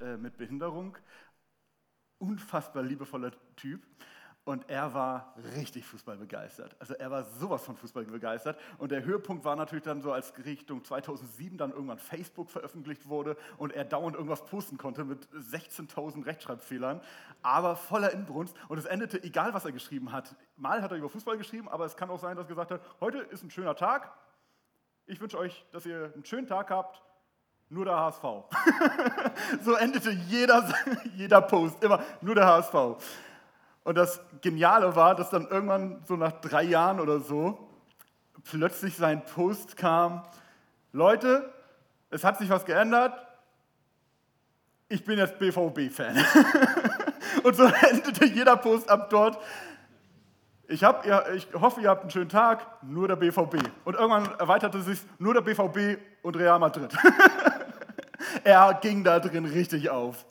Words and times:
äh, 0.00 0.16
mit 0.16 0.36
Behinderung. 0.36 0.96
Unfassbar 2.18 2.82
liebevoller 2.82 3.32
Typ. 3.56 3.82
Und 4.46 4.70
er 4.70 4.94
war 4.94 5.34
richtig 5.56 5.84
Fußball 5.86 6.18
begeistert. 6.18 6.76
Also 6.78 6.94
er 6.94 7.10
war 7.10 7.24
sowas 7.24 7.64
von 7.64 7.74
Fußball 7.74 8.04
begeistert. 8.04 8.56
Und 8.78 8.92
der 8.92 9.02
Höhepunkt 9.02 9.44
war 9.44 9.56
natürlich 9.56 9.82
dann 9.82 10.02
so, 10.02 10.12
als 10.12 10.32
Richtung 10.44 10.84
2007 10.84 11.58
dann 11.58 11.72
irgendwann 11.72 11.98
Facebook 11.98 12.48
veröffentlicht 12.48 13.08
wurde 13.08 13.36
und 13.56 13.72
er 13.72 13.84
dauernd 13.84 14.14
irgendwas 14.14 14.44
posten 14.44 14.78
konnte 14.78 15.04
mit 15.04 15.26
16.000 15.32 16.26
Rechtschreibfehlern, 16.26 17.00
aber 17.42 17.74
voller 17.74 18.12
Inbrunst. 18.12 18.54
Und 18.68 18.78
es 18.78 18.84
endete, 18.84 19.20
egal 19.24 19.52
was 19.52 19.64
er 19.64 19.72
geschrieben 19.72 20.12
hat. 20.12 20.36
Mal 20.54 20.80
hat 20.80 20.92
er 20.92 20.98
über 20.98 21.08
Fußball 21.08 21.36
geschrieben, 21.36 21.68
aber 21.68 21.84
es 21.84 21.96
kann 21.96 22.08
auch 22.08 22.20
sein, 22.20 22.36
dass 22.36 22.46
er 22.46 22.50
gesagt 22.50 22.70
hat, 22.70 22.82
heute 23.00 23.18
ist 23.18 23.42
ein 23.42 23.50
schöner 23.50 23.74
Tag. 23.74 24.16
Ich 25.06 25.20
wünsche 25.20 25.38
euch, 25.38 25.66
dass 25.72 25.86
ihr 25.86 26.12
einen 26.14 26.24
schönen 26.24 26.46
Tag 26.46 26.70
habt. 26.70 27.02
Nur 27.68 27.84
der 27.84 27.96
HSV. 27.96 28.22
so 29.64 29.74
endete 29.74 30.10
jeder, 30.10 30.68
jeder 31.16 31.40
Post, 31.40 31.82
immer 31.82 32.00
nur 32.20 32.34
der 32.34 32.46
HSV. 32.46 32.74
Und 33.82 33.96
das 33.96 34.20
Geniale 34.40 34.94
war, 34.94 35.14
dass 35.14 35.30
dann 35.30 35.46
irgendwann 35.48 36.02
so 36.06 36.16
nach 36.16 36.32
drei 36.32 36.62
Jahren 36.62 37.00
oder 37.00 37.20
so 37.20 37.68
plötzlich 38.50 38.96
sein 38.96 39.24
Post 39.24 39.76
kam, 39.76 40.22
Leute, 40.92 41.52
es 42.10 42.24
hat 42.24 42.38
sich 42.38 42.48
was 42.48 42.64
geändert, 42.64 43.12
ich 44.88 45.04
bin 45.04 45.18
jetzt 45.18 45.38
BVB-Fan. 45.38 46.16
Und 47.42 47.56
so 47.56 47.64
endete 47.64 48.24
jeder 48.26 48.56
Post 48.56 48.88
ab 48.88 49.10
dort. 49.10 49.38
Ich, 50.68 50.82
hab, 50.82 51.04
ich 51.34 51.46
hoffe, 51.54 51.80
ihr 51.80 51.90
habt 51.90 52.02
einen 52.02 52.10
schönen 52.10 52.28
Tag, 52.28 52.66
nur 52.82 53.06
der 53.06 53.16
BVB. 53.16 53.56
Und 53.84 53.94
irgendwann 53.94 54.34
erweiterte 54.38 54.80
sich 54.82 55.00
nur 55.18 55.34
der 55.34 55.42
BVB 55.42 56.00
und 56.22 56.36
Real 56.36 56.58
Madrid. 56.58 56.92
Er 58.44 58.74
ging 58.74 59.04
da 59.04 59.20
drin 59.20 59.44
richtig 59.44 59.90
auf. 59.90 60.26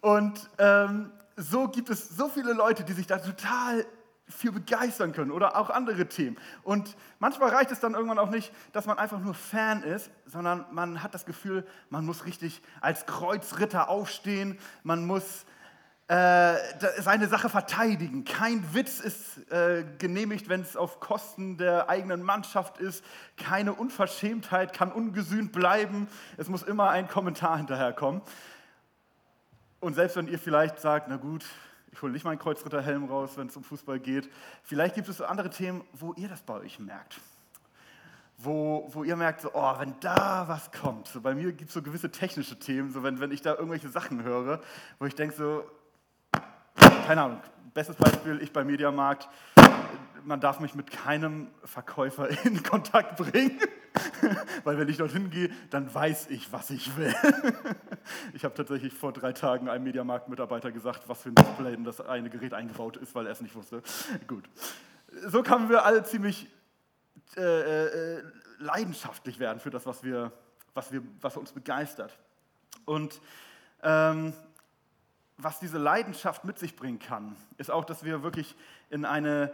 Und 0.00 0.48
ähm, 0.58 1.12
so 1.36 1.68
gibt 1.68 1.90
es 1.90 2.08
so 2.08 2.28
viele 2.28 2.52
Leute, 2.52 2.84
die 2.84 2.92
sich 2.92 3.06
da 3.06 3.18
total 3.18 3.86
für 4.30 4.52
begeistern 4.52 5.12
können 5.12 5.30
oder 5.30 5.56
auch 5.56 5.70
andere 5.70 6.06
Themen. 6.06 6.36
Und 6.62 6.96
manchmal 7.18 7.50
reicht 7.50 7.70
es 7.72 7.80
dann 7.80 7.94
irgendwann 7.94 8.18
auch 8.18 8.30
nicht, 8.30 8.52
dass 8.72 8.86
man 8.86 8.98
einfach 8.98 9.18
nur 9.18 9.34
Fan 9.34 9.82
ist, 9.82 10.10
sondern 10.26 10.64
man 10.70 11.02
hat 11.02 11.14
das 11.14 11.26
Gefühl, 11.26 11.66
man 11.90 12.06
muss 12.06 12.26
richtig 12.26 12.62
als 12.80 13.06
Kreuzritter 13.06 13.88
aufstehen, 13.88 14.58
man 14.82 15.04
muss 15.04 15.44
äh, 16.10 16.58
seine 17.02 17.28
Sache 17.28 17.48
verteidigen. 17.48 18.24
Kein 18.24 18.74
Witz 18.74 18.98
ist 18.98 19.48
äh, 19.52 19.84
genehmigt, 19.98 20.48
wenn 20.48 20.60
es 20.60 20.76
auf 20.76 20.98
Kosten 20.98 21.56
der 21.56 21.88
eigenen 21.88 22.24
Mannschaft 22.24 22.78
ist. 22.78 23.04
Keine 23.36 23.74
Unverschämtheit 23.74 24.72
kann 24.72 24.90
ungesühnt 24.90 25.52
bleiben. 25.52 26.08
Es 26.36 26.48
muss 26.48 26.64
immer 26.64 26.90
ein 26.90 27.06
Kommentar 27.06 27.58
hinterherkommen. 27.58 28.22
Und 29.78 29.94
selbst 29.94 30.16
wenn 30.16 30.26
ihr 30.26 30.40
vielleicht 30.40 30.80
sagt, 30.80 31.06
na 31.06 31.16
gut, 31.16 31.44
ich 31.92 32.02
hole 32.02 32.12
nicht 32.12 32.24
meinen 32.24 32.40
Kreuzritterhelm 32.40 33.04
raus, 33.04 33.36
wenn 33.36 33.46
es 33.46 33.56
um 33.56 33.62
Fußball 33.62 34.00
geht, 34.00 34.28
vielleicht 34.64 34.96
gibt 34.96 35.08
es 35.08 35.20
andere 35.20 35.50
Themen, 35.50 35.84
wo 35.92 36.12
ihr 36.14 36.28
das 36.28 36.42
bei 36.42 36.54
euch 36.54 36.80
merkt. 36.80 37.20
Wo, 38.36 38.88
wo 38.92 39.04
ihr 39.04 39.14
merkt, 39.14 39.42
so, 39.42 39.50
oh, 39.54 39.78
wenn 39.78 39.94
da 40.00 40.48
was 40.48 40.72
kommt. 40.72 41.06
So 41.06 41.20
bei 41.20 41.36
mir 41.36 41.52
gibt 41.52 41.68
es 41.68 41.74
so 41.74 41.82
gewisse 41.82 42.10
technische 42.10 42.58
Themen, 42.58 42.90
so 42.90 43.04
wenn, 43.04 43.20
wenn 43.20 43.30
ich 43.30 43.42
da 43.42 43.54
irgendwelche 43.54 43.90
Sachen 43.90 44.24
höre, 44.24 44.60
wo 44.98 45.06
ich 45.06 45.14
denke 45.14 45.36
so, 45.36 45.64
keine 47.06 47.22
Ahnung, 47.22 47.40
bestes 47.74 47.96
Beispiel, 47.96 48.40
ich 48.42 48.52
beim 48.52 48.66
Mediamarkt, 48.66 49.28
man 50.24 50.40
darf 50.40 50.60
mich 50.60 50.74
mit 50.74 50.90
keinem 50.90 51.48
Verkäufer 51.64 52.28
in 52.44 52.62
Kontakt 52.62 53.16
bringen. 53.16 53.60
Weil 54.64 54.78
wenn 54.78 54.88
ich 54.88 54.98
dorthin 54.98 55.30
gehe, 55.30 55.50
dann 55.70 55.92
weiß 55.92 56.30
ich, 56.30 56.52
was 56.52 56.70
ich 56.70 56.96
will. 56.96 57.14
ich 58.34 58.44
habe 58.44 58.54
tatsächlich 58.54 58.92
vor 58.94 59.12
drei 59.12 59.32
Tagen 59.32 59.68
einem 59.68 59.84
Mediamarkt-Mitarbeiter 59.84 60.70
gesagt, 60.70 61.08
was 61.08 61.22
für 61.22 61.30
ein 61.30 61.34
Display 61.34 61.74
in 61.74 61.84
das 61.84 62.00
eine 62.00 62.30
Gerät 62.30 62.54
eingebaut 62.54 62.96
ist, 62.96 63.14
weil 63.14 63.26
er 63.26 63.32
es 63.32 63.40
nicht 63.40 63.54
wusste. 63.54 63.82
Gut. 64.26 64.44
So 65.26 65.42
können 65.42 65.68
wir 65.68 65.84
alle 65.84 66.04
ziemlich 66.04 66.48
äh, 67.36 67.40
äh, 68.16 68.22
leidenschaftlich 68.58 69.38
werden 69.38 69.58
für 69.58 69.70
das, 69.70 69.86
was, 69.86 70.04
wir, 70.04 70.30
was, 70.74 70.92
wir, 70.92 71.02
was 71.20 71.36
uns 71.36 71.52
begeistert. 71.52 72.16
Und 72.84 73.20
ähm, 73.82 74.32
was 75.42 75.60
diese 75.60 75.78
Leidenschaft 75.78 76.44
mit 76.44 76.58
sich 76.58 76.76
bringen 76.76 76.98
kann, 76.98 77.36
ist 77.58 77.70
auch, 77.70 77.84
dass 77.84 78.04
wir 78.04 78.22
wirklich 78.22 78.54
in 78.90 79.04
eine 79.04 79.52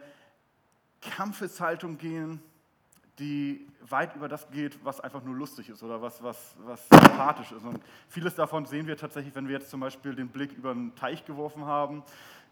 Kampfeshaltung 1.01 1.99
gehen, 1.99 2.41
die 3.19 3.67
weit 3.89 4.15
über 4.15 4.29
das 4.29 4.51
geht, 4.51 4.85
was 4.85 5.01
einfach 5.01 5.23
nur 5.23 5.35
lustig 5.35 5.71
ist 5.71 5.83
oder 5.83 6.03
was, 6.03 6.23
was, 6.23 6.55
was 6.59 6.87
sympathisch 6.89 7.53
ist. 7.53 7.65
Und 7.65 7.81
vieles 8.09 8.35
davon 8.35 8.67
sehen 8.67 8.87
wir 8.87 8.97
tatsächlich, 8.97 9.35
wenn 9.35 9.49
wir 9.49 9.59
jetzt 9.59 9.71
zum 9.71 9.81
Beispiel 9.81 10.15
den 10.15 10.29
Blick 10.29 10.53
über 10.53 10.73
einen 10.73 10.95
Teich 10.95 11.25
geworfen 11.25 11.65
haben. 11.65 12.03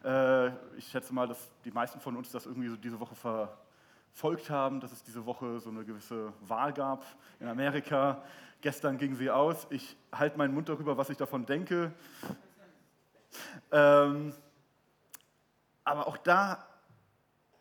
Äh, 0.03 0.49
ich 0.79 0.89
schätze 0.91 1.13
mal, 1.13 1.29
dass 1.29 1.51
die 1.65 1.71
meisten 1.71 2.01
von 2.01 2.17
uns 2.17 2.31
das 2.31 2.47
irgendwie 2.47 2.69
so 2.69 2.77
diese 2.77 2.99
Woche 2.99 3.15
verfolgt 3.15 4.49
haben, 4.49 4.81
dass 4.81 4.93
es 4.93 5.03
diese 5.03 5.27
Woche 5.27 5.61
so 5.61 5.69
eine 5.69 5.85
gewisse 5.85 6.33
Wahl 6.41 6.73
gab 6.73 7.05
in 7.41 7.49
Amerika. 7.49 8.23
Gestern 8.63 8.97
ging 8.97 9.15
sie 9.17 9.31
aus. 9.31 9.67
Ich 9.69 9.97
halte 10.13 10.39
meinen 10.39 10.55
Mund 10.55 10.71
darüber, 10.71 10.97
was 10.97 11.11
ich 11.11 11.19
davon 11.19 11.45
denke. 11.45 11.93
Ähm, 13.73 14.33
aber 15.85 16.07
auch 16.07 16.17
da 16.17 16.67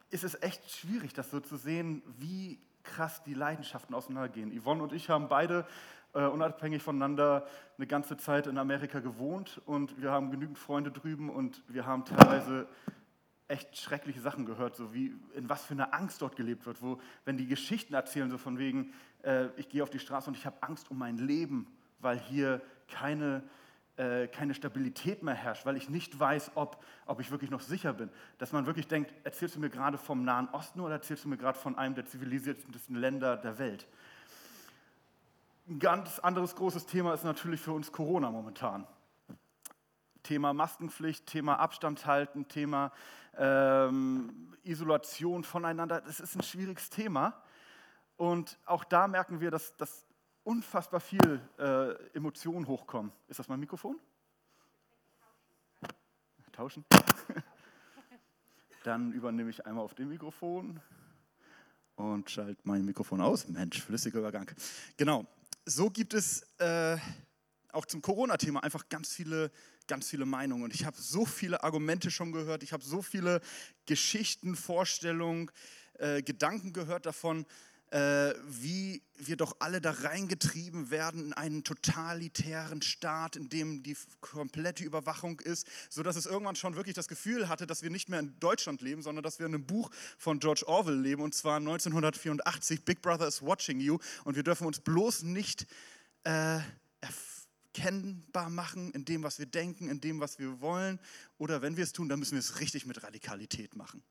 ist 0.10 0.24
es 0.24 0.42
echt 0.42 0.70
schwierig, 0.72 1.14
das 1.14 1.32
so 1.32 1.40
zu 1.40 1.58
sehen, 1.58 2.04
wie 2.18 2.60
krass 2.84 3.24
die 3.24 3.34
Leidenschaften 3.34 3.96
auseinandergehen. 3.96 4.52
Yvonne 4.60 4.84
und 4.84 4.94
ich 4.94 5.10
haben 5.10 5.28
beide 5.28 5.66
äh, 6.14 6.26
unabhängig 6.26 6.84
voneinander 6.84 7.48
eine 7.78 7.88
ganze 7.88 8.18
Zeit 8.18 8.48
in 8.48 8.58
Amerika 8.58 9.00
gewohnt 9.00 9.62
und 9.66 10.00
wir 10.02 10.12
haben 10.12 10.32
genügend 10.32 10.60
Freunde 10.60 10.92
drüben 10.92 11.30
und 11.30 11.64
wir 11.68 11.86
haben 11.86 12.06
teilweise 12.06 12.68
echt 13.48 13.78
schreckliche 13.78 14.22
Sachen 14.22 14.46
gehört, 14.46 14.76
so 14.76 14.94
wie 14.94 15.14
in 15.36 15.50
was 15.50 15.66
für 15.66 15.74
einer 15.74 15.94
Angst 15.94 16.22
dort 16.22 16.36
gelebt 16.36 16.66
wird, 16.66 16.82
wo, 16.82 17.00
wenn 17.26 17.38
die 17.38 17.48
Geschichten 17.48 17.94
erzählen, 17.94 18.30
so 18.30 18.38
von 18.38 18.58
wegen, 18.58 18.94
äh, 19.24 19.48
ich 19.58 19.70
gehe 19.70 19.84
auf 19.84 19.90
die 19.90 20.00
Straße 20.00 20.30
und 20.30 20.38
ich 20.38 20.46
habe 20.46 20.62
Angst 20.62 20.90
um 20.92 20.98
mein 20.98 21.18
Leben, 21.18 21.68
weil 22.00 22.18
hier 22.18 22.62
keine 22.88 23.44
äh, 23.96 24.28
keine 24.28 24.54
Stabilität 24.56 25.22
mehr 25.22 25.36
herrscht, 25.36 25.66
weil 25.66 25.78
ich 25.78 25.90
nicht 25.90 26.20
weiß, 26.20 26.52
ob, 26.56 26.84
ob 27.06 27.20
ich 27.20 27.30
wirklich 27.30 27.52
noch 27.52 27.62
sicher 27.62 27.94
bin. 27.94 28.10
Dass 28.40 28.52
man 28.52 28.66
wirklich 28.66 28.88
denkt, 28.88 29.14
erzählst 29.24 29.56
du 29.56 29.60
mir 29.60 29.70
gerade 29.70 29.98
vom 29.98 30.24
Nahen 30.24 30.50
Osten 30.50 30.80
oder 30.80 30.96
erzählst 30.96 31.26
du 31.26 31.30
mir 31.30 31.38
gerade 31.38 31.60
von 31.60 31.78
einem 31.78 31.94
der 31.94 32.06
zivilisiertesten 32.06 32.96
Länder 32.96 33.38
der 33.38 33.60
Welt? 33.60 33.88
Ein 35.68 35.80
ganz 35.80 36.20
anderes 36.20 36.56
großes 36.56 36.88
Thema 36.88 37.14
ist 37.14 37.24
natürlich 37.24 37.62
für 37.62 37.72
uns 37.72 37.92
Corona 37.92 38.32
momentan. 38.32 38.88
Thema 40.24 40.54
Maskenpflicht, 40.54 41.28
Thema 41.28 41.60
Abstand 41.60 42.06
halten, 42.06 42.48
Thema 42.48 42.92
ähm, 43.38 44.54
Isolation 44.64 45.44
voneinander. 45.44 46.02
Das 46.02 46.20
ist 46.20 46.36
ein 46.36 46.44
schwieriges 46.44 46.90
Thema. 46.90 47.42
Und 48.18 48.58
auch 48.66 48.84
da 48.84 49.08
merken 49.08 49.40
wir, 49.40 49.52
dass, 49.52 49.76
dass 49.78 50.06
unfassbar 50.44 51.00
viel 51.00 51.42
äh, 51.58 51.94
Emotionen 52.16 52.68
hochkommen. 52.68 53.12
Ist 53.28 53.40
das 53.40 53.48
mein 53.48 53.60
Mikrofon? 53.60 54.00
Tauschen? 56.52 56.86
Dann 58.84 59.12
übernehme 59.14 59.50
ich 59.50 59.66
einmal 59.66 59.84
auf 59.84 59.96
dem 59.96 60.10
Mikrofon 60.10 60.80
und 61.96 62.30
schalte 62.30 62.62
mein 62.64 62.86
Mikrofon 62.86 63.22
aus. 63.22 63.48
Mensch, 63.48 63.82
flüssiger 63.82 64.20
Übergang. 64.20 64.50
Genau, 64.98 65.26
so 65.66 65.90
gibt 65.90 66.14
es 66.14 66.44
äh, 66.60 66.98
auch 67.72 67.86
zum 67.86 68.02
Corona-Thema 68.02 68.64
einfach 68.64 68.88
ganz 68.90 69.14
viele, 69.14 69.52
ganz 69.88 70.10
viele 70.10 70.26
Meinungen. 70.26 70.64
Und 70.64 70.76
ich 70.76 70.86
habe 70.86 70.98
so 71.00 71.26
viele 71.26 71.64
Argumente 71.64 72.12
schon 72.12 72.32
gehört, 72.32 72.62
ich 72.62 72.72
habe 72.72 72.84
so 72.84 73.02
viele 73.02 73.42
Geschichten, 73.86 74.56
Vorstellungen, 74.56 75.50
äh, 75.94 76.22
Gedanken 76.22 76.74
gehört 76.74 77.06
davon, 77.06 77.46
äh, 77.90 78.34
wie 78.48 79.02
wir 79.28 79.38
doch 79.38 79.58
alle 79.60 79.82
da 79.82 79.92
reingetrieben 79.92 80.90
werden 80.90 81.26
in 81.28 81.34
einen 81.34 81.64
totalitären 81.64 82.82
Staat, 82.82 83.36
in 83.36 83.50
dem 83.50 83.84
die 83.84 83.96
komplette 84.22 84.84
Überwachung 84.84 85.40
ist, 85.40 85.68
sodass 85.90 86.16
es 86.16 86.26
irgendwann 86.26 86.56
schon 86.56 86.76
wirklich 86.76 86.96
das 86.96 87.08
Gefühl 87.08 87.50
hatte, 87.50 87.68
dass 87.68 87.82
wir 87.84 87.90
nicht 87.90 88.10
mehr 88.10 88.20
in 88.20 88.40
Deutschland 88.40 88.82
leben, 88.82 89.02
sondern 89.02 89.24
dass 89.24 89.40
wir 89.40 89.46
in 89.46 89.54
einem 89.54 89.66
Buch 89.66 89.90
von 90.18 90.40
George 90.40 90.64
Orwell 90.68 91.00
leben, 91.00 91.22
und 91.22 91.34
zwar 91.36 91.58
1984, 91.58 92.86
Big 92.86 93.02
Brother 93.02 93.28
is 93.28 93.42
watching 93.42 93.80
you, 93.80 94.00
und 94.24 94.36
wir 94.36 94.44
dürfen 94.44 94.68
uns 94.68 94.80
bloß 94.80 95.24
nicht 95.24 95.68
äh, 96.24 96.60
erkennbar 97.76 98.50
machen 98.50 98.92
in 98.92 99.06
dem, 99.06 99.24
was 99.24 99.40
wir 99.40 99.46
denken, 99.46 99.90
in 99.90 100.00
dem, 100.00 100.20
was 100.20 100.40
wir 100.40 100.62
wollen, 100.62 101.00
oder 101.38 101.62
wenn 101.62 101.78
wir 101.78 101.84
es 101.84 101.94
tun, 101.94 102.10
dann 102.10 102.20
müssen 102.20 102.34
wir 102.34 102.40
es 102.40 102.60
richtig 102.60 102.86
mit 102.86 103.04
Radikalität 103.04 103.76
machen. 103.76 104.04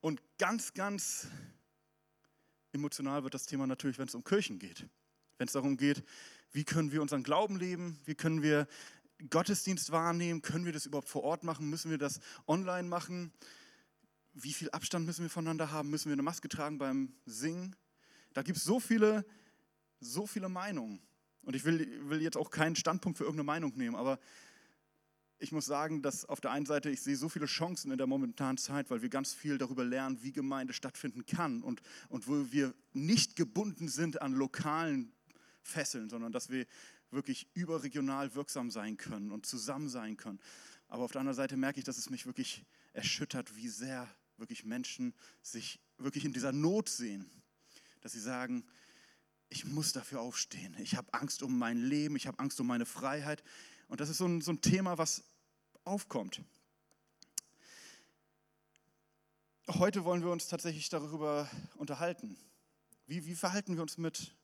Und 0.00 0.20
ganz, 0.38 0.74
ganz 0.74 1.28
emotional 2.74 3.22
wird 3.22 3.34
das 3.34 3.46
Thema 3.46 3.66
natürlich, 3.66 3.98
wenn 3.98 4.08
es 4.08 4.14
um 4.14 4.24
Kirchen 4.24 4.58
geht. 4.58 4.86
Wenn 5.38 5.46
es 5.46 5.52
darum 5.52 5.76
geht, 5.76 6.04
wie 6.52 6.64
können 6.64 6.92
wir 6.92 7.02
unseren 7.02 7.22
Glauben 7.22 7.56
leben, 7.56 7.98
wie 8.04 8.14
können 8.14 8.42
wir 8.42 8.68
Gottesdienst 9.30 9.90
wahrnehmen, 9.90 10.42
können 10.42 10.64
wir 10.64 10.72
das 10.72 10.86
überhaupt 10.86 11.08
vor 11.08 11.24
Ort 11.24 11.44
machen, 11.44 11.70
müssen 11.70 11.90
wir 11.90 11.98
das 11.98 12.20
online 12.46 12.88
machen, 12.88 13.32
wie 14.34 14.52
viel 14.52 14.70
Abstand 14.70 15.06
müssen 15.06 15.22
wir 15.22 15.30
voneinander 15.30 15.70
haben, 15.70 15.90
müssen 15.90 16.08
wir 16.08 16.14
eine 16.14 16.22
Maske 16.22 16.48
tragen 16.48 16.78
beim 16.78 17.14
Singen. 17.24 17.76
Da 18.32 18.42
gibt 18.42 18.58
es 18.58 18.64
so 18.64 18.80
viele, 18.80 19.24
so 20.00 20.26
viele 20.26 20.48
Meinungen. 20.48 21.00
Und 21.42 21.54
ich 21.54 21.64
will, 21.64 22.08
will 22.08 22.22
jetzt 22.22 22.36
auch 22.36 22.50
keinen 22.50 22.74
Standpunkt 22.74 23.18
für 23.18 23.24
irgendeine 23.24 23.46
Meinung 23.46 23.76
nehmen, 23.76 23.94
aber 23.94 24.18
ich 25.44 25.52
muss 25.52 25.66
sagen, 25.66 26.00
dass 26.00 26.24
auf 26.24 26.40
der 26.40 26.50
einen 26.50 26.64
Seite 26.64 26.90
ich 26.90 27.02
sehe 27.02 27.16
so 27.16 27.28
viele 27.28 27.44
Chancen 27.44 27.92
in 27.92 27.98
der 27.98 28.06
momentanen 28.06 28.56
Zeit, 28.56 28.90
weil 28.90 29.02
wir 29.02 29.10
ganz 29.10 29.34
viel 29.34 29.58
darüber 29.58 29.84
lernen, 29.84 30.22
wie 30.22 30.32
Gemeinde 30.32 30.72
stattfinden 30.72 31.26
kann 31.26 31.62
und, 31.62 31.82
und 32.08 32.26
wo 32.26 32.50
wir 32.50 32.74
nicht 32.94 33.36
gebunden 33.36 33.88
sind 33.88 34.22
an 34.22 34.32
lokalen 34.32 35.12
Fesseln, 35.62 36.08
sondern 36.08 36.32
dass 36.32 36.48
wir 36.48 36.66
wirklich 37.10 37.46
überregional 37.52 38.34
wirksam 38.34 38.70
sein 38.70 38.96
können 38.96 39.30
und 39.30 39.44
zusammen 39.44 39.90
sein 39.90 40.16
können. 40.16 40.40
Aber 40.88 41.04
auf 41.04 41.12
der 41.12 41.20
anderen 41.20 41.36
Seite 41.36 41.58
merke 41.58 41.78
ich, 41.78 41.84
dass 41.84 41.98
es 41.98 42.08
mich 42.08 42.24
wirklich 42.24 42.64
erschüttert, 42.94 43.54
wie 43.54 43.68
sehr 43.68 44.08
wirklich 44.38 44.64
Menschen 44.64 45.14
sich 45.42 45.78
wirklich 45.98 46.24
in 46.24 46.32
dieser 46.32 46.52
Not 46.52 46.88
sehen, 46.88 47.30
dass 48.00 48.12
sie 48.12 48.20
sagen, 48.20 48.64
ich 49.50 49.66
muss 49.66 49.92
dafür 49.92 50.20
aufstehen. 50.20 50.74
Ich 50.80 50.96
habe 50.96 51.12
Angst 51.12 51.42
um 51.42 51.58
mein 51.58 51.76
Leben, 51.76 52.16
ich 52.16 52.26
habe 52.26 52.38
Angst 52.38 52.58
um 52.60 52.66
meine 52.66 52.86
Freiheit. 52.86 53.44
Und 53.88 54.00
das 54.00 54.08
ist 54.08 54.18
so 54.18 54.26
ein, 54.26 54.40
so 54.40 54.52
ein 54.52 54.60
Thema, 54.62 54.98
was 54.98 55.22
aufkommt. 55.84 56.42
Heute 59.68 60.04
wollen 60.04 60.22
wir 60.22 60.30
uns 60.30 60.46
tatsächlich 60.46 60.88
darüber 60.88 61.48
unterhalten. 61.76 62.36
Wie, 63.06 63.24
wie 63.26 63.34
verhalten 63.34 63.76
wir 63.76 63.82
uns 63.82 63.96
mit, 63.96 64.34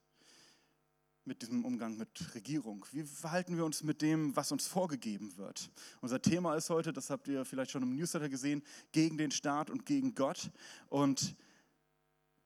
mit 1.24 1.42
diesem 1.42 1.64
Umgang 1.64 1.96
mit 1.96 2.34
Regierung? 2.34 2.86
Wie 2.92 3.04
verhalten 3.04 3.56
wir 3.56 3.64
uns 3.64 3.82
mit 3.82 4.02
dem, 4.02 4.34
was 4.34 4.50
uns 4.50 4.66
vorgegeben 4.66 5.36
wird? 5.36 5.70
Unser 6.00 6.22
Thema 6.22 6.56
ist 6.56 6.70
heute, 6.70 6.92
das 6.92 7.10
habt 7.10 7.28
ihr 7.28 7.44
vielleicht 7.44 7.70
schon 7.70 7.82
im 7.82 7.94
Newsletter 7.94 8.28
gesehen, 8.28 8.62
gegen 8.92 9.18
den 9.18 9.30
Staat 9.30 9.70
und 9.70 9.84
gegen 9.84 10.14
Gott. 10.14 10.50
Und 10.88 11.36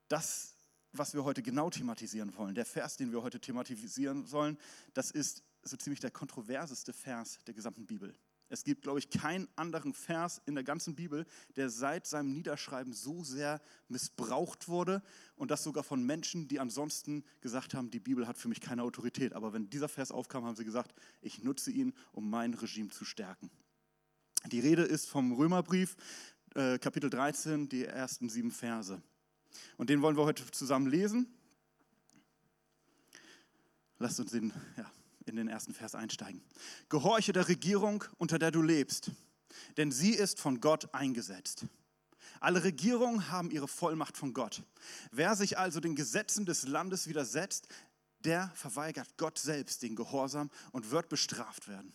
das, 0.08 0.56
was 0.92 1.14
wir 1.14 1.24
heute 1.24 1.42
genau 1.42 1.70
thematisieren 1.70 2.36
wollen, 2.36 2.54
der 2.54 2.66
Vers, 2.66 2.96
den 2.96 3.12
wir 3.12 3.22
heute 3.22 3.40
thematisieren 3.40 4.26
sollen, 4.26 4.58
das 4.94 5.10
ist 5.10 5.42
so 5.62 5.76
ziemlich 5.76 6.00
der 6.00 6.10
kontroverseste 6.10 6.92
Vers 6.92 7.38
der 7.46 7.54
gesamten 7.54 7.86
Bibel. 7.86 8.16
Es 8.54 8.62
gibt, 8.62 8.82
glaube 8.82 9.00
ich, 9.00 9.10
keinen 9.10 9.48
anderen 9.56 9.92
Vers 9.92 10.40
in 10.46 10.54
der 10.54 10.62
ganzen 10.62 10.94
Bibel, 10.94 11.26
der 11.56 11.70
seit 11.70 12.06
seinem 12.06 12.32
Niederschreiben 12.32 12.92
so 12.92 13.24
sehr 13.24 13.60
missbraucht 13.88 14.68
wurde 14.68 15.02
und 15.34 15.50
das 15.50 15.64
sogar 15.64 15.82
von 15.82 16.06
Menschen, 16.06 16.46
die 16.46 16.60
ansonsten 16.60 17.24
gesagt 17.40 17.74
haben, 17.74 17.90
die 17.90 17.98
Bibel 17.98 18.28
hat 18.28 18.38
für 18.38 18.46
mich 18.46 18.60
keine 18.60 18.84
Autorität. 18.84 19.32
Aber 19.32 19.52
wenn 19.52 19.70
dieser 19.70 19.88
Vers 19.88 20.12
aufkam, 20.12 20.44
haben 20.44 20.54
sie 20.54 20.64
gesagt, 20.64 20.94
ich 21.20 21.42
nutze 21.42 21.72
ihn, 21.72 21.94
um 22.12 22.30
mein 22.30 22.54
Regime 22.54 22.90
zu 22.90 23.04
stärken. 23.04 23.50
Die 24.52 24.60
Rede 24.60 24.82
ist 24.82 25.08
vom 25.08 25.32
Römerbrief, 25.32 25.96
äh, 26.54 26.78
Kapitel 26.78 27.10
13, 27.10 27.68
die 27.68 27.84
ersten 27.84 28.28
sieben 28.28 28.52
Verse. 28.52 29.02
Und 29.78 29.90
den 29.90 30.00
wollen 30.00 30.16
wir 30.16 30.26
heute 30.26 30.48
zusammen 30.52 30.86
lesen. 30.86 31.26
Lasst 33.98 34.20
uns 34.20 34.30
den, 34.30 34.52
ja, 34.76 34.88
in 35.26 35.36
den 35.36 35.48
ersten 35.48 35.74
Vers 35.74 35.94
einsteigen. 35.94 36.42
Gehorche 36.88 37.32
der 37.32 37.48
Regierung, 37.48 38.04
unter 38.18 38.38
der 38.38 38.50
du 38.50 38.62
lebst, 38.62 39.10
denn 39.76 39.90
sie 39.90 40.14
ist 40.14 40.40
von 40.40 40.60
Gott 40.60 40.94
eingesetzt. 40.94 41.66
Alle 42.40 42.64
Regierungen 42.64 43.30
haben 43.30 43.50
ihre 43.50 43.68
Vollmacht 43.68 44.16
von 44.16 44.34
Gott. 44.34 44.62
Wer 45.12 45.36
sich 45.36 45.58
also 45.58 45.80
den 45.80 45.94
Gesetzen 45.96 46.46
des 46.46 46.66
Landes 46.66 47.08
widersetzt, 47.08 47.68
der 48.20 48.50
verweigert 48.54 49.16
Gott 49.16 49.38
selbst 49.38 49.82
den 49.82 49.96
Gehorsam 49.96 50.50
und 50.72 50.90
wird 50.90 51.08
bestraft 51.08 51.68
werden. 51.68 51.92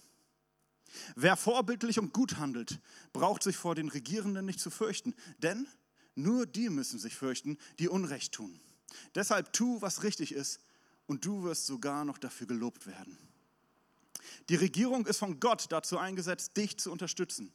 Wer 1.16 1.36
vorbildlich 1.36 2.00
und 2.00 2.14
gut 2.14 2.38
handelt, 2.38 2.80
braucht 3.14 3.44
sich 3.44 3.58
vor 3.58 3.76
den 3.76 3.90
Regierenden 3.90 4.46
nicht 4.46 4.60
zu 4.60 4.72
fürchten, 4.72 5.14
denn 5.38 5.68
nur 6.16 6.46
die 6.46 6.70
müssen 6.70 7.00
sich 7.00 7.16
fürchten, 7.16 7.58
die 7.78 7.88
Unrecht 7.88 8.34
tun. 8.34 8.60
Deshalb 9.14 9.54
tu, 9.54 9.82
was 9.82 10.04
richtig 10.04 10.34
ist 10.34 10.60
und 11.10 11.26
du 11.26 11.44
wirst 11.44 11.66
sogar 11.66 12.06
noch 12.06 12.20
dafür 12.20 12.46
gelobt 12.46 12.86
werden. 12.86 13.18
Die 14.48 14.56
Regierung 14.56 15.08
ist 15.08 15.18
von 15.18 15.40
Gott 15.40 15.66
dazu 15.72 15.98
eingesetzt, 15.98 16.56
dich 16.56 16.78
zu 16.78 16.92
unterstützen. 16.92 17.52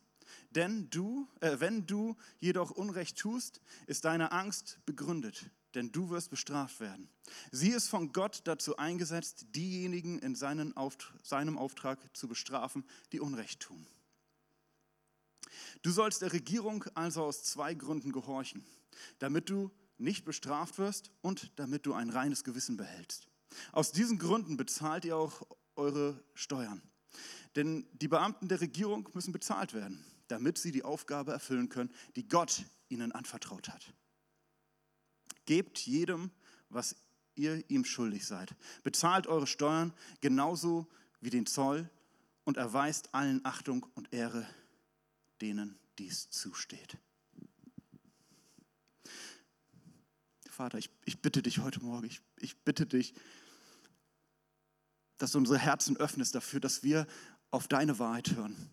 Denn 0.51 0.91
du, 0.91 1.29
äh, 1.41 1.61
wenn 1.61 1.87
du 1.87 2.17
jedoch 2.41 2.73
Unrecht 2.73 3.17
tust, 3.17 3.61
ist 3.87 4.05
deine 4.07 4.33
Angst 4.33 4.81
begründet, 4.87 5.51
denn 5.75 5.93
du 5.93 6.11
wirst 6.11 6.31
bestraft 6.31 6.81
werden. 6.81 7.09
Sie 7.53 7.71
ist 7.71 7.87
von 7.87 8.13
Gott 8.13 8.41
dazu 8.45 8.77
eingesetzt, 8.77 9.47
diejenigen 9.55 10.19
in 10.19 10.35
seinen 10.35 10.77
Auft 10.77 11.15
seinem 11.23 11.57
Auftrag 11.57 11.99
zu 12.17 12.27
bestrafen, 12.27 12.85
die 13.13 13.21
Unrecht 13.21 13.61
tun. 13.61 13.87
Du 15.83 15.93
sollst 15.93 16.23
der 16.23 16.33
Regierung 16.33 16.85
also 16.95 17.23
aus 17.23 17.45
zwei 17.45 17.75
Gründen 17.75 18.11
gehorchen, 18.11 18.65
damit 19.21 19.49
du 19.49 19.71
nicht 19.97 20.25
bestraft 20.25 20.79
wirst 20.79 21.13
und 21.23 21.53
damit 21.55 21.87
du 21.87 21.95
ein 21.95 22.11
reines 22.11 22.43
Gewissen 22.43 22.77
behältst. 22.77 23.29
Aus 23.73 23.93
diesen 23.93 24.19
Gründen 24.19 24.57
bezahlt 24.57 25.05
ihr 25.05 25.17
auch 25.17 25.43
eure 25.77 26.23
Steuern. 26.35 26.83
Denn 27.57 27.87
die 27.93 28.09
Beamten 28.09 28.49
der 28.49 28.61
Regierung 28.61 29.09
müssen 29.15 29.33
bezahlt 29.33 29.75
werden, 29.75 30.05
damit 30.29 30.59
sie 30.59 30.73
die 30.73 30.83
Aufgabe 30.83 31.33
erfüllen 31.33 31.69
können, 31.69 31.93
die 32.17 32.27
Gott 32.27 32.65
ihnen 32.89 33.13
anvertraut 33.13 33.69
hat. 33.69 33.93
Gebt 35.47 35.79
jedem, 35.79 36.31
was 36.69 36.97
ihr 37.35 37.69
ihm 37.69 37.85
schuldig 37.85 38.27
seid. 38.27 38.55
Bezahlt 38.83 39.27
eure 39.27 39.47
Steuern 39.47 39.93
genauso 40.21 40.87
wie 41.21 41.31
den 41.31 41.47
Zoll 41.47 41.89
und 42.45 42.57
erweist 42.57 43.15
allen 43.15 43.45
Achtung 43.45 43.87
und 43.95 44.13
Ehre, 44.13 44.47
denen 45.41 45.79
dies 45.99 46.31
zusteht. 46.31 46.99
Vater, 50.49 50.79
ich, 50.79 50.91
ich 51.05 51.21
bitte 51.21 51.43
dich 51.43 51.59
heute 51.59 51.81
Morgen, 51.81 52.07
ich, 52.07 52.21
ich 52.39 52.57
bitte 52.63 52.87
dich, 52.87 53.15
dass 55.19 55.33
du 55.33 55.39
unsere 55.39 55.59
Herzen 55.59 55.97
öffnest 55.97 56.35
dafür, 56.35 56.61
dass 56.61 56.83
wir 56.83 57.07
auf 57.51 57.69
deine 57.69 57.99
Wahrheit 57.99 58.35
hören. 58.35 58.71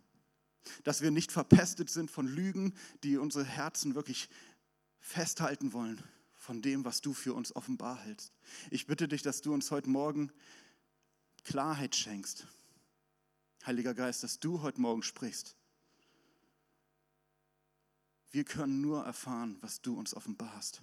Dass 0.83 1.01
wir 1.01 1.11
nicht 1.11 1.31
verpestet 1.31 1.89
sind 1.89 2.11
von 2.11 2.27
Lügen, 2.27 2.73
die 3.03 3.17
unsere 3.17 3.45
Herzen 3.45 3.95
wirklich 3.95 4.29
festhalten 4.99 5.73
wollen 5.73 6.03
von 6.35 6.61
dem, 6.61 6.85
was 6.85 7.01
du 7.01 7.13
für 7.13 7.33
uns 7.33 7.55
offenbar 7.55 7.99
hältst. 7.99 8.33
Ich 8.71 8.87
bitte 8.87 9.07
dich, 9.07 9.21
dass 9.21 9.41
du 9.41 9.53
uns 9.53 9.69
heute 9.69 9.89
Morgen 9.89 10.31
Klarheit 11.43 11.95
schenkst. 11.95 12.47
Heiliger 13.65 13.93
Geist, 13.93 14.23
dass 14.23 14.39
du 14.39 14.61
heute 14.61 14.81
Morgen 14.81 15.03
sprichst. 15.03 15.55
Wir 18.31 18.43
können 18.43 18.81
nur 18.81 19.03
erfahren, 19.03 19.57
was 19.61 19.81
du 19.81 19.97
uns 19.97 20.15
offenbarst. 20.15 20.81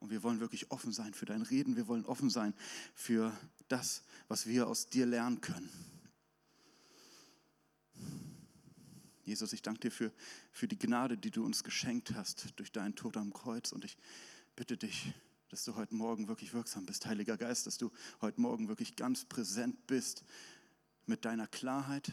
Und 0.00 0.10
wir 0.10 0.22
wollen 0.22 0.38
wirklich 0.38 0.70
offen 0.70 0.92
sein 0.92 1.14
für 1.14 1.24
dein 1.24 1.42
Reden. 1.42 1.76
Wir 1.76 1.88
wollen 1.88 2.04
offen 2.04 2.30
sein 2.30 2.54
für 2.94 3.36
das, 3.68 4.02
was 4.28 4.46
wir 4.46 4.66
aus 4.66 4.86
dir 4.86 5.06
lernen 5.06 5.40
können. 5.40 5.70
Jesus, 9.24 9.52
ich 9.52 9.62
danke 9.62 9.80
dir 9.80 9.90
für, 9.90 10.12
für 10.52 10.68
die 10.68 10.78
Gnade, 10.78 11.16
die 11.16 11.30
du 11.30 11.44
uns 11.44 11.64
geschenkt 11.64 12.14
hast 12.14 12.52
durch 12.56 12.72
deinen 12.72 12.94
Tod 12.94 13.16
am 13.16 13.32
Kreuz. 13.32 13.72
Und 13.72 13.84
ich 13.84 13.96
bitte 14.54 14.76
dich, 14.76 15.14
dass 15.48 15.64
du 15.64 15.76
heute 15.76 15.94
Morgen 15.94 16.28
wirklich 16.28 16.52
wirksam 16.52 16.84
bist, 16.84 17.06
Heiliger 17.06 17.38
Geist, 17.38 17.66
dass 17.66 17.78
du 17.78 17.90
heute 18.20 18.40
Morgen 18.40 18.68
wirklich 18.68 18.96
ganz 18.96 19.24
präsent 19.24 19.86
bist 19.86 20.24
mit 21.06 21.24
deiner 21.24 21.46
Klarheit, 21.46 22.12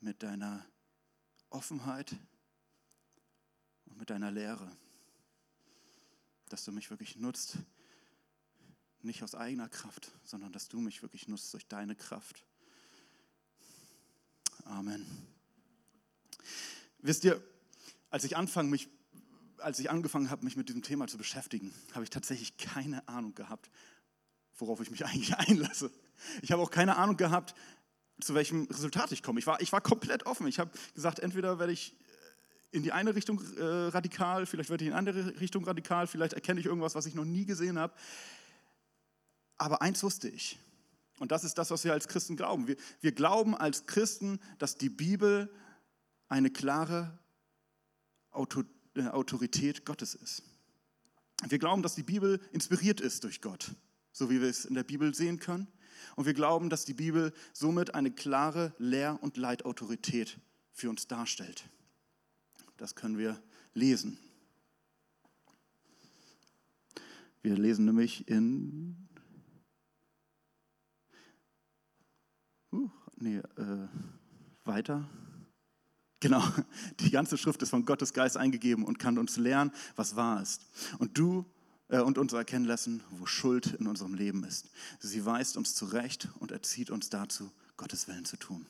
mit 0.00 0.22
deiner 0.22 0.64
Offenheit 1.50 2.14
und 3.86 3.98
mit 3.98 4.10
deiner 4.10 4.30
Lehre 4.30 4.70
dass 6.48 6.64
du 6.64 6.70
mich 6.70 6.90
wirklich 6.90 7.16
nutzt, 7.16 7.56
nicht 9.04 9.22
aus 9.22 9.34
eigener 9.34 9.68
Kraft, 9.68 10.12
sondern 10.24 10.52
dass 10.52 10.68
du 10.68 10.80
mich 10.80 11.02
wirklich 11.02 11.28
nutzt 11.28 11.52
durch 11.52 11.66
deine 11.66 11.94
Kraft. 11.94 12.44
Amen. 14.64 15.06
Wisst 16.98 17.24
ihr, 17.24 17.42
als 18.10 18.24
ich 18.24 18.36
anfangen, 18.36 18.70
mich, 18.70 18.88
als 19.58 19.78
ich 19.78 19.90
angefangen 19.90 20.30
habe, 20.30 20.44
mich 20.44 20.56
mit 20.56 20.68
diesem 20.68 20.82
Thema 20.82 21.06
zu 21.06 21.18
beschäftigen, 21.18 21.72
habe 21.92 22.04
ich 22.04 22.10
tatsächlich 22.10 22.56
keine 22.56 23.06
Ahnung 23.08 23.34
gehabt, 23.34 23.70
worauf 24.58 24.80
ich 24.80 24.90
mich 24.90 25.04
eigentlich 25.06 25.34
einlasse. 25.36 25.90
Ich 26.42 26.52
habe 26.52 26.62
auch 26.62 26.70
keine 26.70 26.96
Ahnung 26.96 27.16
gehabt, 27.16 27.54
zu 28.20 28.34
welchem 28.34 28.64
Resultat 28.64 29.12
ich 29.12 29.22
komme. 29.22 29.38
Ich 29.38 29.46
war, 29.46 29.60
ich 29.60 29.72
war 29.72 29.80
komplett 29.80 30.26
offen. 30.26 30.46
Ich 30.46 30.58
habe 30.58 30.70
gesagt, 30.94 31.18
entweder 31.18 31.58
werde 31.58 31.72
ich 31.72 31.96
in 32.70 32.82
die 32.82 32.92
eine 32.92 33.14
Richtung 33.14 33.40
äh, 33.56 33.62
radikal, 33.62 34.46
vielleicht 34.46 34.70
werde 34.70 34.84
ich 34.84 34.88
in 34.88 34.92
die 34.92 34.98
andere 34.98 35.40
Richtung 35.40 35.64
radikal, 35.64 36.06
vielleicht 36.06 36.32
erkenne 36.32 36.58
ich 36.58 36.66
irgendwas, 36.66 36.94
was 36.94 37.06
ich 37.06 37.14
noch 37.14 37.24
nie 37.24 37.44
gesehen 37.44 37.78
habe. 37.78 37.94
Aber 39.58 39.82
eins 39.82 40.02
wusste 40.02 40.28
ich, 40.28 40.58
und 41.18 41.30
das 41.30 41.44
ist 41.44 41.58
das, 41.58 41.70
was 41.70 41.84
wir 41.84 41.92
als 41.92 42.08
Christen 42.08 42.36
glauben. 42.36 42.66
Wir, 42.66 42.76
wir 43.00 43.12
glauben 43.12 43.54
als 43.54 43.86
Christen, 43.86 44.40
dass 44.58 44.76
die 44.76 44.88
Bibel 44.88 45.52
eine 46.28 46.50
klare 46.50 47.18
äh, 48.32 49.06
Autorität 49.08 49.84
Gottes 49.84 50.14
ist. 50.14 50.42
Wir 51.48 51.58
glauben, 51.58 51.82
dass 51.82 51.94
die 51.94 52.02
Bibel 52.02 52.40
inspiriert 52.52 53.00
ist 53.00 53.24
durch 53.24 53.40
Gott, 53.40 53.74
so 54.12 54.30
wie 54.30 54.40
wir 54.40 54.48
es 54.48 54.64
in 54.64 54.74
der 54.74 54.82
Bibel 54.82 55.14
sehen 55.14 55.38
können. 55.38 55.68
Und 56.16 56.26
wir 56.26 56.34
glauben, 56.34 56.70
dass 56.70 56.84
die 56.84 56.94
Bibel 56.94 57.32
somit 57.52 57.94
eine 57.94 58.10
klare 58.10 58.74
Lehr- 58.78 59.22
und 59.22 59.36
Leitautorität 59.36 60.38
für 60.72 60.90
uns 60.90 61.06
darstellt. 61.06 61.68
Das 62.76 62.94
können 62.94 63.18
wir 63.18 63.40
lesen. 63.74 64.18
Wir 67.42 67.56
lesen 67.56 67.84
nämlich 67.84 68.28
in 68.28 69.08
Uh, 72.74 72.90
nee, 73.16 73.36
äh, 73.36 73.88
weiter. 74.64 75.08
Genau, 76.18 76.42
die 77.00 77.10
ganze 77.10 77.38
Schrift 77.38 77.62
ist 77.62 77.70
von 77.70 77.84
Gottes 77.84 78.12
Geist 78.12 78.36
eingegeben 78.36 78.84
und 78.84 78.98
kann 78.98 79.16
uns 79.16 79.36
lernen, 79.36 79.70
was 79.94 80.16
wahr 80.16 80.42
ist. 80.42 80.66
Und 80.98 81.16
du 81.16 81.44
äh, 81.88 82.00
und 82.00 82.18
uns 82.18 82.32
erkennen 82.32 82.64
lassen, 82.64 83.00
wo 83.10 83.26
Schuld 83.26 83.74
in 83.78 83.86
unserem 83.86 84.14
Leben 84.14 84.42
ist. 84.42 84.70
Sie 84.98 85.24
weist 85.24 85.56
uns 85.56 85.76
zurecht 85.76 86.28
und 86.40 86.50
erzieht 86.50 86.90
uns 86.90 87.10
dazu, 87.10 87.48
Gottes 87.76 88.08
Willen 88.08 88.24
zu 88.24 88.36
tun. 88.38 88.66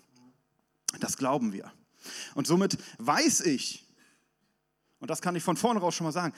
Das 1.01 1.17
glauben 1.17 1.55
wir. 1.55 1.73
Und 2.35 2.47
somit 2.47 2.77
weiß 2.99 3.41
ich, 3.41 3.87
und 4.99 5.09
das 5.09 5.23
kann 5.23 5.35
ich 5.35 5.43
von 5.43 5.57
vornherein 5.57 5.93
schon 5.93 6.05
mal 6.05 6.13
sagen, 6.13 6.35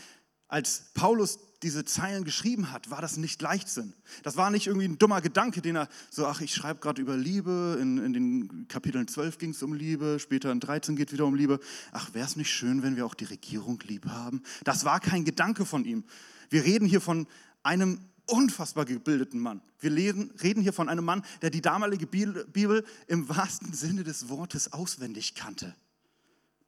als 0.46 0.92
Paulus 0.94 1.40
diese 1.62 1.84
Zeilen 1.84 2.24
geschrieben 2.24 2.70
hat, 2.70 2.90
war 2.90 3.00
das 3.00 3.16
nicht 3.16 3.40
Leichtsinn. 3.40 3.94
Das 4.22 4.36
war 4.36 4.50
nicht 4.50 4.66
irgendwie 4.66 4.86
ein 4.86 4.98
dummer 4.98 5.20
Gedanke, 5.20 5.62
den 5.62 5.76
er 5.76 5.88
so, 6.10 6.26
ach, 6.26 6.40
ich 6.40 6.54
schreibe 6.54 6.80
gerade 6.80 7.00
über 7.00 7.16
Liebe, 7.16 7.78
in, 7.80 7.98
in 7.98 8.12
den 8.12 8.68
Kapiteln 8.68 9.08
12 9.08 9.38
ging 9.38 9.50
es 9.50 9.62
um 9.62 9.72
Liebe, 9.72 10.18
später 10.20 10.52
in 10.52 10.60
13 10.60 10.96
geht 10.96 11.12
wieder 11.12 11.24
um 11.24 11.34
Liebe. 11.34 11.60
Ach, 11.92 12.12
wäre 12.12 12.26
es 12.26 12.36
nicht 12.36 12.50
schön, 12.50 12.82
wenn 12.82 12.96
wir 12.96 13.06
auch 13.06 13.14
die 13.14 13.24
Regierung 13.24 13.80
lieb 13.86 14.06
haben? 14.06 14.42
Das 14.64 14.84
war 14.84 15.00
kein 15.00 15.24
Gedanke 15.24 15.64
von 15.64 15.84
ihm. 15.84 16.04
Wir 16.50 16.64
reden 16.64 16.86
hier 16.86 17.00
von 17.00 17.26
einem 17.62 18.00
unfassbar 18.26 18.84
gebildeten 18.84 19.40
Mann. 19.40 19.62
Wir 19.78 19.92
reden 19.92 20.62
hier 20.62 20.72
von 20.72 20.88
einem 20.88 21.04
Mann, 21.04 21.24
der 21.42 21.50
die 21.50 21.62
damalige 21.62 22.06
Bibel 22.06 22.84
im 23.06 23.28
wahrsten 23.28 23.72
Sinne 23.72 24.04
des 24.04 24.28
Wortes 24.28 24.72
auswendig 24.72 25.34
kannte. 25.34 25.74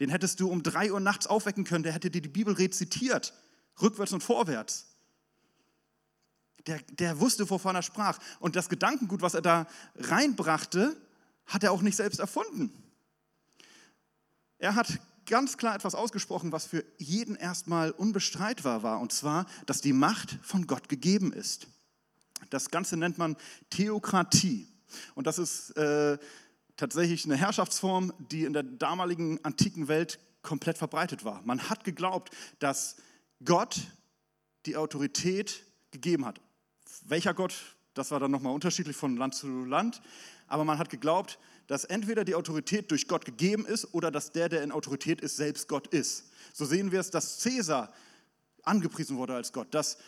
Den 0.01 0.11
hättest 0.11 0.41
du 0.41 0.49
um 0.49 0.63
drei 0.63 0.93
Uhr 0.93 1.01
nachts 1.01 1.27
aufwecken 1.27 1.65
können, 1.65 1.83
der 1.83 1.93
hätte 1.93 2.11
dir 2.11 2.23
die 2.23 2.29
Bibel 2.29 2.55
rezitiert 2.55 3.35
rückwärts 3.81 4.13
und 4.13 4.23
vorwärts. 4.23 4.87
Der, 6.67 6.81
der 6.91 7.19
wusste, 7.21 7.49
wovon 7.49 7.77
er 7.77 7.83
sprach. 7.83 8.19
Und 8.41 8.57
das 8.57 8.69
Gedankengut, 8.69 9.23
was 9.23 9.35
er 9.35 9.43
da 9.43 9.67
reinbrachte, 9.97 10.97
hat 11.47 11.65
er 11.65 11.73
auch 11.73 11.83
nicht 11.83 11.97
selbst 11.97 12.21
erfunden. 12.21 12.71
Er 14.59 14.75
hat 14.75 14.99
ganz 15.27 15.57
klar 15.57 15.75
etwas 15.75 15.95
ausgesprochen, 15.95 16.53
was 16.53 16.67
für 16.67 16.85
jeden 16.99 17.37
erstmal 17.37 17.91
unbestreitbar 17.91 18.83
war, 18.83 19.01
und 19.01 19.13
zwar, 19.13 19.47
dass 19.67 19.81
die 19.81 19.93
Macht 19.93 20.39
von 20.43 20.67
Gott 20.67 20.89
gegeben 20.89 21.33
ist. 21.33 21.69
Das 22.51 22.71
Ganze 22.71 22.97
nennt 22.97 23.19
man 23.19 23.37
Theokratie. 23.71 24.69
Und 25.15 25.27
das 25.27 25.39
ist 25.39 25.71
äh, 25.77 26.19
tatsächlich 26.77 27.25
eine 27.25 27.37
Herrschaftsform, 27.37 28.13
die 28.31 28.45
in 28.45 28.53
der 28.53 28.63
damaligen 28.63 29.45
antiken 29.45 29.89
Welt 29.89 30.19
komplett 30.43 30.79
verbreitet 30.79 31.25
war. 31.25 31.43
Man 31.43 31.69
hat 31.69 31.85
geglaubt, 31.85 32.31
dass 32.59 32.97
Gott 33.45 33.81
die 34.67 34.77
Autorität 34.77 35.65
gegeben 35.91 36.25
hat. 36.27 36.41
Welcher 37.05 37.35
Gott, 37.35 37.55
das 37.95 38.11
war 38.11 38.21
dann 38.21 38.31
nochmal 38.31 38.55
unterschiedlich 38.55 38.97
von 38.97 39.17
Land 39.17 39.35
zu 39.35 39.65
Land, 39.65 40.03
aber 40.47 40.65
man 40.65 40.79
hat 40.79 40.91
geglaubt, 40.91 41.39
dass 41.67 41.85
entweder 41.85 42.25
die 42.25 42.35
Autorität 42.35 42.91
durch 42.91 43.09
Gott 43.09 43.25
gegeben 43.25 43.67
ist 43.67 43.93
oder 43.93 44.11
dass 44.11 44.33
der, 44.33 44.49
der 44.49 44.63
in 44.63 44.73
Autorität 44.73 45.21
ist, 45.21 45.37
selbst 45.37 45.69
Gott 45.69 45.87
ist. 45.89 46.25
So 46.53 46.65
sehen 46.65 46.93
wir 46.93 47.01
es, 47.01 47.11
dass 47.11 47.39
Cäsar 47.39 47.93
angepriesen 48.63 49.17
wurde 49.19 49.35
als 49.35 49.53
Gott, 49.53 49.73
dass 49.75 49.99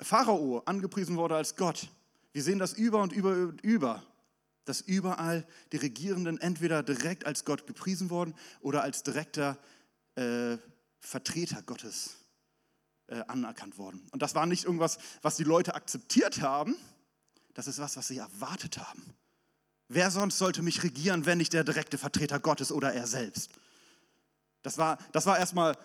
Pharao 0.00 0.62
angepriesen 0.66 1.16
wurde 1.16 1.36
als 1.36 1.54
Gott. 1.56 1.88
Wir 2.32 2.42
sehen 2.42 2.58
das 2.58 2.72
über 2.72 3.00
und 3.00 3.12
über 3.12 3.30
und 3.30 3.60
über, 3.62 4.02
dass 4.64 4.80
überall 4.80 5.46
die 5.72 5.76
Regierenden 5.76 6.40
entweder 6.40 6.82
direkt 6.82 7.26
als 7.26 7.44
Gott 7.44 7.66
gepriesen 7.66 8.10
wurden 8.10 8.34
oder 8.60 8.82
als 8.82 9.04
direkter 9.04 9.56
äh, 10.16 10.56
Vertreter 10.98 11.62
Gottes 11.62 12.23
äh, 13.14 13.24
anerkannt 13.28 13.78
worden. 13.78 14.04
Und 14.10 14.22
das 14.22 14.34
war 14.34 14.44
nicht 14.46 14.64
irgendwas, 14.64 14.98
was 15.22 15.36
die 15.36 15.44
Leute 15.44 15.74
akzeptiert 15.74 16.40
haben, 16.40 16.74
das 17.54 17.68
ist 17.68 17.78
was, 17.78 17.96
was 17.96 18.08
sie 18.08 18.18
erwartet 18.18 18.78
haben. 18.78 19.14
Wer 19.88 20.10
sonst 20.10 20.38
sollte 20.38 20.62
mich 20.62 20.82
regieren, 20.82 21.24
wenn 21.24 21.38
nicht 21.38 21.52
der 21.52 21.62
direkte 21.62 21.96
Vertreter 21.96 22.40
Gottes 22.40 22.72
oder 22.72 22.92
er 22.92 23.06
selbst? 23.06 23.50
Das 24.62 24.78
war, 24.78 24.98
das 25.12 25.26
war 25.26 25.38
erstmal, 25.38 25.76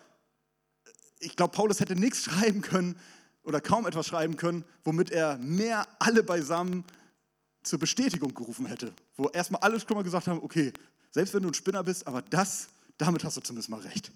ich 1.19 1.35
glaube, 1.35 1.53
Paulus 1.53 1.79
hätte 1.79 1.95
nichts 1.95 2.23
schreiben 2.23 2.61
können 2.61 2.99
oder 3.43 3.61
kaum 3.61 3.85
etwas 3.85 4.07
schreiben 4.07 4.35
können, 4.35 4.65
womit 4.83 5.11
er 5.11 5.37
mehr 5.37 5.87
alle 5.99 6.23
beisammen 6.23 6.83
zur 7.61 7.77
Bestätigung 7.77 8.33
gerufen 8.33 8.65
hätte. 8.65 8.93
Wo 9.15 9.29
erstmal 9.29 9.61
alle 9.61 9.79
schon 9.79 9.95
mal 9.95 10.03
gesagt 10.03 10.27
haben, 10.27 10.41
okay, 10.41 10.73
selbst 11.11 11.33
wenn 11.35 11.43
du 11.43 11.49
ein 11.49 11.53
Spinner 11.53 11.83
bist, 11.83 12.07
aber 12.07 12.23
das, 12.23 12.69
damit 12.97 13.23
hast 13.23 13.37
du 13.37 13.41
zumindest 13.41 13.69
mal 13.69 13.81
recht. 13.81 14.11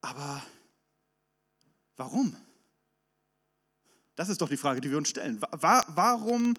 Aber 0.00 0.42
warum? 1.96 2.36
Das 4.16 4.28
ist 4.28 4.40
doch 4.40 4.48
die 4.48 4.56
Frage, 4.56 4.80
die 4.80 4.90
wir 4.90 4.98
uns 4.98 5.10
stellen. 5.10 5.40
Warum 5.40 6.54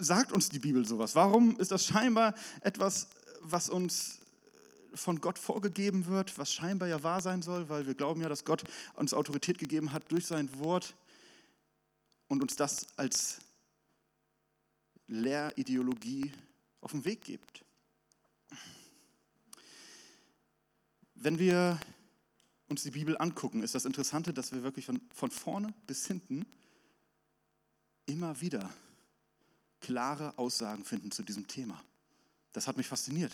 sagt 0.00 0.32
uns 0.32 0.48
die 0.48 0.58
Bibel 0.58 0.86
sowas? 0.86 1.14
Warum 1.14 1.58
ist 1.58 1.70
das 1.70 1.86
scheinbar 1.86 2.34
etwas, 2.60 3.08
was 3.40 3.70
uns 3.70 4.18
von 4.94 5.20
Gott 5.20 5.38
vorgegeben 5.38 6.06
wird, 6.06 6.36
was 6.36 6.52
scheinbar 6.52 6.88
ja 6.88 7.02
wahr 7.02 7.20
sein 7.20 7.42
soll, 7.42 7.68
weil 7.68 7.86
wir 7.86 7.94
glauben 7.94 8.20
ja, 8.20 8.28
dass 8.28 8.44
Gott 8.44 8.64
uns 8.94 9.14
Autorität 9.14 9.58
gegeben 9.58 9.92
hat 9.92 10.10
durch 10.10 10.26
sein 10.26 10.48
Wort 10.58 10.94
und 12.28 12.42
uns 12.42 12.56
das 12.56 12.86
als 12.96 13.38
Lehrideologie 15.06 16.32
auf 16.80 16.92
den 16.92 17.04
Weg 17.04 17.22
gibt. 17.22 17.64
Wenn 21.14 21.38
wir 21.38 21.78
uns 22.70 22.84
die 22.84 22.92
Bibel 22.92 23.16
angucken, 23.18 23.62
ist 23.62 23.74
das 23.74 23.84
Interessante, 23.84 24.32
dass 24.32 24.52
wir 24.52 24.62
wirklich 24.62 24.86
von, 24.86 25.00
von 25.12 25.30
vorne 25.30 25.74
bis 25.86 26.06
hinten 26.06 26.46
immer 28.06 28.40
wieder 28.40 28.70
klare 29.80 30.38
Aussagen 30.38 30.84
finden 30.84 31.10
zu 31.10 31.22
diesem 31.22 31.48
Thema. 31.48 31.82
Das 32.52 32.68
hat 32.68 32.76
mich 32.76 32.86
fasziniert. 32.86 33.32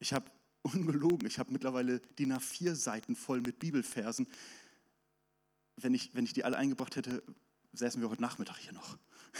Ich 0.00 0.12
habe 0.12 0.30
ungelogen, 0.62 1.26
ich 1.26 1.38
habe 1.38 1.52
mittlerweile 1.52 2.00
DIN 2.18 2.32
A4 2.32 2.74
Seiten 2.74 3.14
voll 3.14 3.40
mit 3.40 3.60
Bibelversen. 3.60 4.26
Wenn 5.76 5.94
ich, 5.94 6.14
wenn 6.14 6.24
ich 6.24 6.32
die 6.32 6.44
alle 6.44 6.58
eingebracht 6.58 6.96
hätte, 6.96 7.22
säßen 7.72 8.02
wir 8.02 8.10
heute 8.10 8.20
Nachmittag 8.20 8.58
hier 8.58 8.72
noch. 8.72 8.98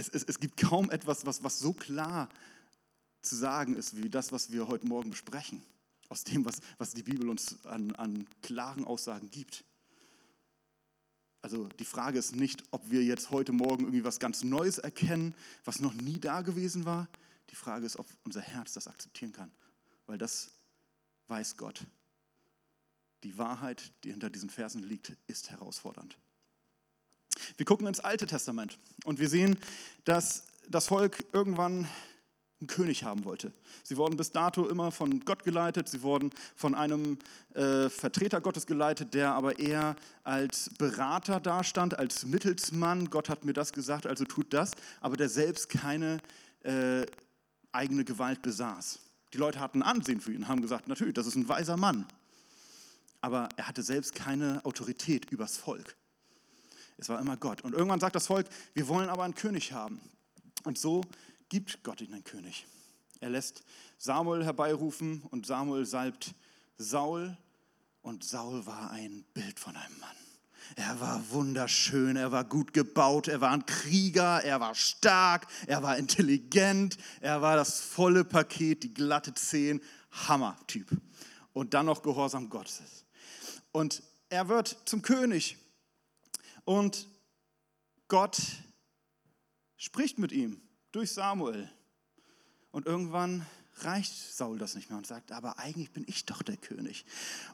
Es, 0.00 0.08
es, 0.08 0.22
es 0.22 0.38
gibt 0.38 0.56
kaum 0.56 0.90
etwas, 0.90 1.26
was, 1.26 1.42
was 1.42 1.58
so 1.58 1.72
klar 1.72 2.28
zu 3.20 3.34
sagen 3.34 3.74
ist, 3.74 4.00
wie 4.00 4.08
das, 4.08 4.30
was 4.30 4.52
wir 4.52 4.68
heute 4.68 4.86
Morgen 4.86 5.10
besprechen 5.10 5.60
aus 6.08 6.24
dem, 6.24 6.44
was, 6.44 6.60
was 6.78 6.94
die 6.94 7.02
Bibel 7.02 7.28
uns 7.28 7.64
an, 7.66 7.94
an 7.96 8.26
klaren 8.42 8.84
Aussagen 8.84 9.30
gibt. 9.30 9.64
Also 11.40 11.68
die 11.78 11.84
Frage 11.84 12.18
ist 12.18 12.34
nicht, 12.34 12.64
ob 12.72 12.90
wir 12.90 13.04
jetzt 13.04 13.30
heute 13.30 13.52
Morgen 13.52 13.84
irgendwie 13.84 14.04
was 14.04 14.18
ganz 14.18 14.42
Neues 14.42 14.78
erkennen, 14.78 15.34
was 15.64 15.80
noch 15.80 15.94
nie 15.94 16.18
da 16.18 16.42
gewesen 16.42 16.84
war. 16.84 17.08
Die 17.50 17.54
Frage 17.54 17.86
ist, 17.86 17.98
ob 17.98 18.06
unser 18.24 18.40
Herz 18.40 18.72
das 18.72 18.88
akzeptieren 18.88 19.32
kann, 19.32 19.50
weil 20.06 20.18
das 20.18 20.50
weiß 21.28 21.56
Gott. 21.56 21.86
Die 23.22 23.38
Wahrheit, 23.38 23.92
die 24.04 24.10
hinter 24.10 24.30
diesen 24.30 24.50
Versen 24.50 24.82
liegt, 24.82 25.16
ist 25.26 25.50
herausfordernd. 25.50 26.18
Wir 27.56 27.66
gucken 27.66 27.86
ins 27.86 28.00
Alte 28.00 28.26
Testament 28.26 28.78
und 29.04 29.18
wir 29.18 29.28
sehen, 29.28 29.58
dass 30.04 30.44
das 30.68 30.86
Volk 30.86 31.24
irgendwann 31.32 31.88
einen 32.60 32.66
König 32.68 33.04
haben 33.04 33.24
wollte. 33.24 33.52
Sie 33.84 33.96
wurden 33.96 34.16
bis 34.16 34.32
dato 34.32 34.66
immer 34.68 34.90
von 34.90 35.20
Gott 35.24 35.44
geleitet, 35.44 35.88
sie 35.88 36.02
wurden 36.02 36.30
von 36.56 36.74
einem 36.74 37.18
äh, 37.54 37.88
Vertreter 37.88 38.40
Gottes 38.40 38.66
geleitet, 38.66 39.14
der 39.14 39.32
aber 39.32 39.58
eher 39.58 39.94
als 40.24 40.70
Berater 40.78 41.40
dastand, 41.40 41.98
als 41.98 42.26
Mittelsmann. 42.26 43.10
Gott 43.10 43.28
hat 43.28 43.44
mir 43.44 43.52
das 43.52 43.72
gesagt, 43.72 44.06
also 44.06 44.24
tut 44.24 44.52
das, 44.52 44.72
aber 45.00 45.16
der 45.16 45.28
selbst 45.28 45.68
keine 45.68 46.18
äh, 46.62 47.06
eigene 47.72 48.04
Gewalt 48.04 48.42
besaß. 48.42 49.00
Die 49.32 49.38
Leute 49.38 49.60
hatten 49.60 49.82
Ansehen 49.82 50.20
für 50.20 50.32
ihn, 50.32 50.48
haben 50.48 50.62
gesagt, 50.62 50.88
natürlich, 50.88 51.14
das 51.14 51.26
ist 51.26 51.36
ein 51.36 51.48
weiser 51.48 51.76
Mann. 51.76 52.06
Aber 53.20 53.48
er 53.56 53.68
hatte 53.68 53.82
selbst 53.82 54.14
keine 54.14 54.64
Autorität 54.64 55.30
übers 55.30 55.56
Volk. 55.56 55.96
Es 56.96 57.08
war 57.08 57.20
immer 57.20 57.36
Gott. 57.36 57.62
Und 57.62 57.72
irgendwann 57.74 58.00
sagt 58.00 58.16
das 58.16 58.26
Volk, 58.26 58.46
wir 58.74 58.88
wollen 58.88 59.08
aber 59.08 59.22
einen 59.22 59.34
König 59.34 59.72
haben. 59.72 60.00
Und 60.64 60.78
so 60.78 61.02
gibt 61.48 61.82
Gott 61.82 62.00
ihnen 62.00 62.14
einen 62.14 62.24
König. 62.24 62.66
Er 63.20 63.30
lässt 63.30 63.62
Samuel 63.98 64.44
herbeirufen 64.44 65.22
und 65.30 65.46
Samuel 65.46 65.86
salbt 65.86 66.34
Saul 66.76 67.36
und 68.02 68.22
Saul 68.22 68.64
war 68.66 68.90
ein 68.90 69.24
Bild 69.34 69.58
von 69.58 69.76
einem 69.76 69.98
Mann. 69.98 70.16
Er 70.76 71.00
war 71.00 71.30
wunderschön, 71.30 72.16
er 72.16 72.30
war 72.30 72.44
gut 72.44 72.72
gebaut, 72.72 73.26
er 73.28 73.40
war 73.40 73.50
ein 73.50 73.64
Krieger, 73.64 74.42
er 74.44 74.60
war 74.60 74.74
stark, 74.74 75.46
er 75.66 75.82
war 75.82 75.96
intelligent, 75.96 76.98
er 77.20 77.40
war 77.40 77.56
das 77.56 77.80
volle 77.80 78.24
Paket, 78.24 78.82
die 78.82 78.92
glatte 78.92 79.34
Zehen, 79.34 79.80
Hammer-Typ. 80.10 80.90
Und 81.52 81.74
dann 81.74 81.86
noch 81.86 82.02
Gehorsam 82.02 82.50
Gottes. 82.50 83.06
Und 83.72 84.02
er 84.28 84.48
wird 84.48 84.76
zum 84.84 85.02
König 85.02 85.56
und 86.64 87.08
Gott 88.08 88.38
spricht 89.76 90.18
mit 90.18 90.32
ihm 90.32 90.60
durch 90.92 91.12
Samuel. 91.12 91.70
Und 92.70 92.86
irgendwann 92.86 93.46
reicht 93.84 94.12
Saul 94.34 94.58
das 94.58 94.74
nicht 94.74 94.90
mehr 94.90 94.98
und 94.98 95.06
sagt, 95.06 95.32
aber 95.32 95.58
eigentlich 95.58 95.92
bin 95.92 96.04
ich 96.06 96.26
doch 96.26 96.42
der 96.42 96.56
König. 96.56 97.04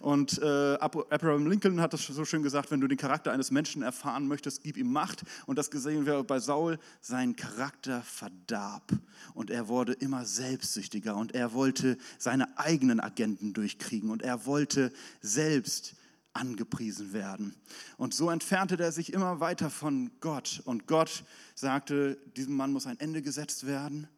Und 0.01 0.41
äh, 0.43 0.75
Abraham 0.77 1.47
Lincoln 1.47 1.81
hat 1.81 1.93
das 1.93 2.07
so 2.07 2.25
schön 2.25 2.43
gesagt, 2.43 2.71
wenn 2.71 2.81
du 2.81 2.89
den 2.89 2.99
Charakter 2.99 3.33
eines 3.33 3.51
Menschen 3.51 3.83
erfahren 3.83 4.27
möchtest, 4.27 4.63
gib 4.63 4.77
ihm 4.77 4.93
Macht. 4.93 5.25
Und 5.47 5.59
das 5.59 5.71
gesehen 5.71 6.07
wir 6.07 6.23
bei 6.23 6.39
Saul, 6.41 6.79
sein 7.01 7.37
Charakter 7.37 8.03
verdarb. 8.03 8.93
Und 9.35 9.51
er 9.51 9.69
wurde 9.69 9.93
immer 9.93 10.25
selbstsüchtiger 10.25 11.17
und 11.17 11.35
er 11.35 11.53
wollte 11.53 11.99
seine 12.19 12.59
eigenen 12.59 13.01
Agenten 13.01 13.53
durchkriegen 13.53 14.11
und 14.11 14.23
er 14.23 14.47
wollte 14.47 14.93
selbst 15.21 15.95
angepriesen 16.35 17.13
werden. 17.13 17.55
Und 17.97 18.15
so 18.15 18.31
entfernte 18.31 18.79
er 18.79 18.93
sich 18.93 19.13
immer 19.13 19.41
weiter 19.41 19.71
von 19.71 20.11
Gott. 20.21 20.61
Und 20.65 20.87
Gott 20.87 21.25
sagte, 21.55 22.19
diesem 22.37 22.57
Mann 22.57 22.73
muss 22.73 22.87
ein 22.87 23.01
Ende 23.01 23.23
gesetzt 23.23 23.67
werden. 23.67 24.09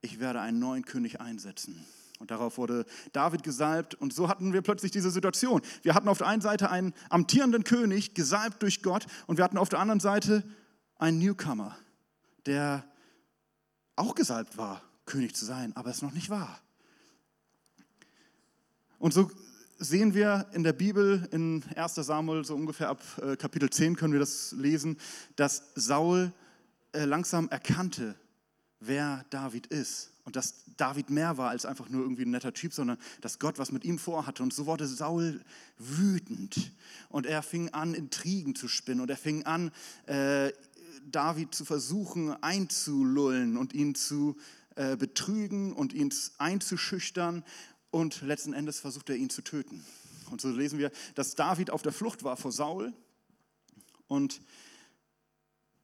Ich 0.00 0.20
werde 0.20 0.40
einen 0.40 0.58
neuen 0.58 0.84
König 0.84 1.20
einsetzen. 1.20 1.84
Und 2.18 2.30
darauf 2.30 2.56
wurde 2.56 2.86
David 3.12 3.42
gesalbt. 3.42 3.94
Und 3.94 4.12
so 4.12 4.28
hatten 4.28 4.52
wir 4.52 4.62
plötzlich 4.62 4.92
diese 4.92 5.10
Situation. 5.10 5.60
Wir 5.82 5.94
hatten 5.94 6.08
auf 6.08 6.18
der 6.18 6.28
einen 6.28 6.42
Seite 6.42 6.70
einen 6.70 6.94
amtierenden 7.08 7.64
König, 7.64 8.14
gesalbt 8.14 8.62
durch 8.62 8.82
Gott. 8.82 9.06
Und 9.26 9.38
wir 9.38 9.44
hatten 9.44 9.58
auf 9.58 9.68
der 9.68 9.80
anderen 9.80 10.00
Seite 10.00 10.44
einen 10.98 11.18
Newcomer, 11.18 11.76
der 12.46 12.84
auch 13.96 14.14
gesalbt 14.14 14.56
war, 14.56 14.82
König 15.04 15.34
zu 15.34 15.44
sein, 15.44 15.74
aber 15.76 15.90
es 15.90 16.02
noch 16.02 16.12
nicht 16.12 16.30
war. 16.30 16.60
Und 18.98 19.12
so 19.12 19.30
sehen 19.82 20.14
wir 20.14 20.46
in 20.52 20.62
der 20.62 20.72
Bibel, 20.72 21.28
in 21.32 21.64
1 21.74 21.94
Samuel, 21.96 22.44
so 22.44 22.54
ungefähr 22.54 22.88
ab 22.88 23.02
äh, 23.20 23.36
Kapitel 23.36 23.68
10 23.68 23.96
können 23.96 24.12
wir 24.12 24.20
das 24.20 24.52
lesen, 24.52 24.96
dass 25.36 25.72
Saul 25.74 26.32
äh, 26.92 27.04
langsam 27.04 27.48
erkannte, 27.48 28.14
wer 28.80 29.24
David 29.30 29.66
ist. 29.66 30.10
Und 30.24 30.36
dass 30.36 30.64
David 30.76 31.10
mehr 31.10 31.36
war 31.36 31.50
als 31.50 31.66
einfach 31.66 31.88
nur 31.88 32.02
irgendwie 32.02 32.22
ein 32.22 32.30
netter 32.30 32.54
Typ, 32.54 32.72
sondern 32.72 32.96
dass 33.20 33.40
Gott 33.40 33.58
was 33.58 33.72
mit 33.72 33.84
ihm 33.84 33.98
vorhatte. 33.98 34.44
Und 34.44 34.54
so 34.54 34.66
wurde 34.66 34.86
Saul 34.86 35.40
wütend. 35.78 36.70
Und 37.08 37.26
er 37.26 37.42
fing 37.42 37.70
an, 37.70 37.92
Intrigen 37.92 38.54
zu 38.54 38.68
spinnen. 38.68 39.00
Und 39.00 39.10
er 39.10 39.16
fing 39.16 39.44
an, 39.46 39.72
äh, 40.06 40.52
David 41.10 41.52
zu 41.52 41.64
versuchen 41.64 42.30
einzulullen 42.42 43.56
und 43.56 43.72
ihn 43.72 43.96
zu 43.96 44.36
betrügen 44.98 45.74
und 45.74 45.92
ihn 45.92 46.14
einzuschüchtern 46.38 47.44
und 47.92 48.22
letzten 48.22 48.54
Endes 48.54 48.80
versucht 48.80 49.08
er 49.10 49.16
ihn 49.16 49.30
zu 49.30 49.42
töten. 49.42 49.84
Und 50.30 50.40
so 50.40 50.50
lesen 50.50 50.78
wir, 50.78 50.90
dass 51.14 51.36
David 51.36 51.70
auf 51.70 51.82
der 51.82 51.92
Flucht 51.92 52.24
war 52.24 52.36
vor 52.36 52.50
Saul 52.50 52.92
und 54.08 54.40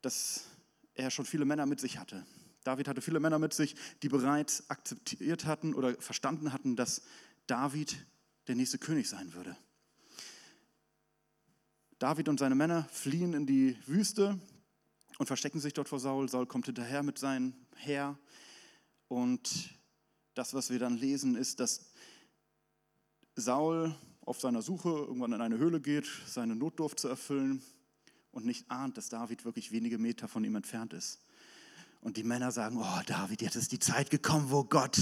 dass 0.00 0.46
er 0.94 1.10
schon 1.10 1.26
viele 1.26 1.44
Männer 1.44 1.66
mit 1.66 1.80
sich 1.80 1.98
hatte. 1.98 2.26
David 2.64 2.88
hatte 2.88 3.02
viele 3.02 3.20
Männer 3.20 3.38
mit 3.38 3.54
sich, 3.54 3.76
die 4.02 4.08
bereits 4.08 4.68
akzeptiert 4.70 5.44
hatten 5.44 5.74
oder 5.74 5.94
verstanden 6.00 6.52
hatten, 6.52 6.76
dass 6.76 7.02
David 7.46 8.04
der 8.48 8.56
nächste 8.56 8.78
König 8.78 9.08
sein 9.08 9.34
würde. 9.34 9.56
David 11.98 12.28
und 12.28 12.38
seine 12.38 12.54
Männer 12.54 12.88
fliehen 12.90 13.34
in 13.34 13.46
die 13.46 13.76
Wüste 13.86 14.38
und 15.18 15.26
verstecken 15.26 15.60
sich 15.60 15.74
dort 15.74 15.88
vor 15.88 16.00
Saul. 16.00 16.28
Saul 16.28 16.46
kommt 16.46 16.66
hinterher 16.66 17.02
mit 17.02 17.18
seinem 17.18 17.54
Heer. 17.76 18.18
Und 19.08 19.78
das, 20.34 20.54
was 20.54 20.70
wir 20.70 20.78
dann 20.78 20.96
lesen, 20.96 21.34
ist, 21.34 21.58
dass 21.60 21.87
Saul 23.40 23.94
auf 24.24 24.40
seiner 24.40 24.62
Suche 24.62 24.88
irgendwann 24.88 25.32
in 25.32 25.40
eine 25.40 25.58
Höhle 25.58 25.80
geht, 25.80 26.06
seine 26.26 26.56
Notdurft 26.56 27.00
zu 27.00 27.08
erfüllen 27.08 27.62
und 28.32 28.44
nicht 28.44 28.70
ahnt, 28.70 28.96
dass 28.96 29.08
David 29.08 29.44
wirklich 29.44 29.72
wenige 29.72 29.98
Meter 29.98 30.28
von 30.28 30.44
ihm 30.44 30.56
entfernt 30.56 30.92
ist. 30.92 31.20
Und 32.00 32.16
die 32.16 32.22
Männer 32.22 32.52
sagen, 32.52 32.78
oh 32.78 33.00
David, 33.06 33.42
jetzt 33.42 33.56
ist 33.56 33.72
die 33.72 33.78
Zeit 33.78 34.10
gekommen, 34.10 34.50
wo 34.50 34.64
Gott 34.64 34.98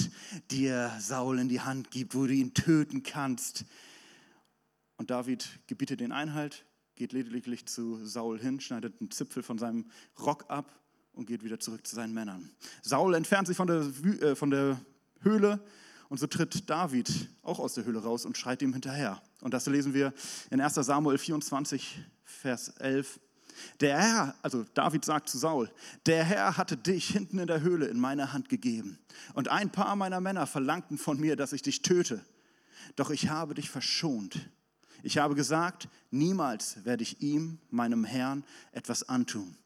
dir 0.51 0.93
Saul 0.99 1.39
in 1.39 1.49
die 1.49 1.61
Hand 1.61 1.91
gibt, 1.91 2.15
wo 2.15 2.27
du 2.27 2.33
ihn 2.33 2.55
töten 2.55 3.03
kannst. 3.03 3.65
Und 4.97 5.11
David 5.11 5.49
gebietet 5.67 6.01
den 6.01 6.13
Einhalt, 6.13 6.65
geht 6.95 7.13
lediglich 7.13 7.67
zu 7.67 8.05
Saul 8.07 8.39
hin, 8.39 8.61
schneidet 8.61 9.01
einen 9.01 9.11
Zipfel 9.11 9.43
von 9.43 9.59
seinem 9.59 9.91
Rock 10.19 10.47
ab 10.49 10.73
und 11.13 11.27
geht 11.27 11.43
wieder 11.43 11.59
zurück 11.59 11.87
zu 11.87 11.95
seinen 11.95 12.15
Männern. 12.15 12.51
Saul 12.83 13.15
entfernt 13.15 13.49
sich 13.49 13.57
von 13.57 13.67
der, 13.67 13.81
äh, 14.23 14.35
von 14.35 14.51
der 14.51 14.81
Höhle 15.21 15.61
und 16.09 16.19
so 16.19 16.27
tritt 16.27 16.69
David 16.71 17.29
auch 17.43 17.59
aus 17.59 17.75
der 17.75 17.85
Höhle 17.85 18.03
raus 18.03 18.25
und 18.25 18.37
schreit 18.37 18.63
ihm 18.63 18.73
hinterher. 18.73 19.21
Und 19.41 19.55
das 19.55 19.67
lesen 19.67 19.95
wir 19.95 20.13
in 20.51 20.61
1 20.61 20.75
Samuel 20.75 21.19
24, 21.19 22.01
Vers 22.25 22.69
11. 22.79 23.21
Der 23.81 23.99
Herr, 23.99 24.35
also 24.43 24.65
David 24.75 25.05
sagt 25.05 25.29
zu 25.29 25.39
Saul, 25.39 25.71
der 26.05 26.25
Herr 26.25 26.57
hatte 26.57 26.77
dich 26.77 27.09
hinten 27.09 27.39
in 27.39 27.47
der 27.47 27.63
Höhle 27.63 27.87
in 27.87 27.99
meine 27.99 28.33
Hand 28.33 28.49
gegeben. 28.49 28.99
Und 29.35 29.49
ein 29.49 29.71
paar 29.71 29.97
meiner 29.97 30.21
Männer 30.21 30.47
verlangten 30.47 30.99
von 30.99 31.19
mir, 31.19 31.37
dass 31.37 31.53
ich 31.53 31.63
dich 31.63 31.83
töte. 31.83 32.25
Doch 32.97 33.11
ich 33.11 33.29
habe 33.29 33.55
dich 33.55 33.71
verschont. 33.71 34.49
Ich 35.03 35.19
habe 35.19 35.35
gesagt, 35.35 35.89
niemals 36.11 36.85
werde 36.85 37.03
ich 37.03 37.21
ihm, 37.21 37.59
meinem 37.71 38.05
Herrn, 38.05 38.45
etwas 38.73 39.09
antun, 39.09 39.57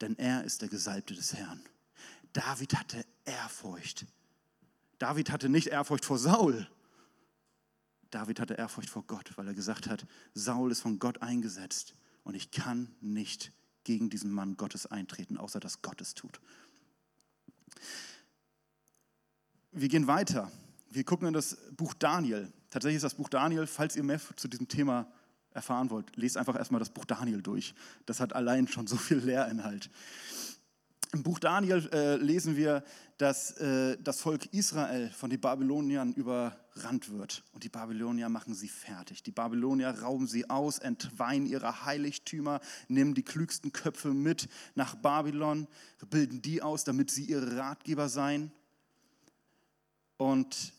denn 0.00 0.16
er 0.18 0.44
ist 0.44 0.62
der 0.62 0.68
Gesalbte 0.68 1.14
des 1.14 1.34
Herrn. 1.34 1.60
David 2.32 2.74
hatte 2.74 3.04
Ehrfurcht 3.24 4.06
David 4.98 5.30
hatte 5.30 5.48
nicht 5.48 5.68
Ehrfurcht 5.68 6.04
vor 6.04 6.18
Saul. 6.18 6.68
David 8.10 8.40
hatte 8.40 8.54
Ehrfurcht 8.54 8.88
vor 8.88 9.04
Gott, 9.06 9.32
weil 9.36 9.48
er 9.48 9.54
gesagt 9.54 9.88
hat, 9.88 10.06
Saul 10.34 10.70
ist 10.70 10.80
von 10.80 10.98
Gott 10.98 11.22
eingesetzt 11.22 11.94
und 12.24 12.34
ich 12.34 12.50
kann 12.50 12.94
nicht 13.00 13.52
gegen 13.84 14.10
diesen 14.10 14.30
Mann 14.30 14.56
Gottes 14.56 14.86
eintreten, 14.86 15.36
außer 15.36 15.60
dass 15.60 15.82
Gott 15.82 16.00
es 16.00 16.14
tut. 16.14 16.40
Wir 19.72 19.88
gehen 19.88 20.06
weiter. 20.06 20.50
Wir 20.90 21.04
gucken 21.04 21.28
in 21.28 21.34
das 21.34 21.58
Buch 21.76 21.94
Daniel. 21.94 22.52
Tatsächlich 22.70 22.96
ist 22.96 23.02
das 23.02 23.14
Buch 23.14 23.28
Daniel, 23.28 23.66
falls 23.66 23.96
ihr 23.96 24.02
mehr 24.02 24.20
zu 24.36 24.48
diesem 24.48 24.68
Thema 24.68 25.06
erfahren 25.52 25.90
wollt, 25.90 26.16
lest 26.16 26.36
einfach 26.36 26.56
erstmal 26.56 26.78
das 26.78 26.90
Buch 26.90 27.04
Daniel 27.04 27.42
durch. 27.42 27.74
Das 28.06 28.20
hat 28.20 28.34
allein 28.34 28.68
schon 28.68 28.86
so 28.86 28.96
viel 28.96 29.18
Lehrinhalt. 29.18 29.90
Im 31.16 31.22
Buch 31.22 31.38
Daniel 31.38 31.88
äh, 31.94 32.16
lesen 32.16 32.58
wir, 32.58 32.84
dass 33.16 33.52
äh, 33.52 33.96
das 34.02 34.20
Volk 34.20 34.52
Israel 34.52 35.08
von 35.08 35.30
den 35.30 35.40
Babyloniern 35.40 36.12
überrannt 36.12 37.08
wird. 37.08 37.42
Und 37.52 37.64
die 37.64 37.70
Babylonier 37.70 38.28
machen 38.28 38.54
sie 38.54 38.68
fertig. 38.68 39.22
Die 39.22 39.32
Babylonier 39.32 39.88
rauben 40.02 40.26
sie 40.26 40.50
aus, 40.50 40.78
entweihen 40.78 41.46
ihre 41.46 41.86
Heiligtümer, 41.86 42.60
nehmen 42.88 43.14
die 43.14 43.22
klügsten 43.22 43.72
Köpfe 43.72 44.12
mit 44.12 44.46
nach 44.74 44.94
Babylon, 44.94 45.68
bilden 46.10 46.42
die 46.42 46.60
aus, 46.60 46.84
damit 46.84 47.10
sie 47.10 47.24
ihre 47.24 47.56
Ratgeber 47.56 48.10
seien. 48.10 48.52
Und 50.18 50.74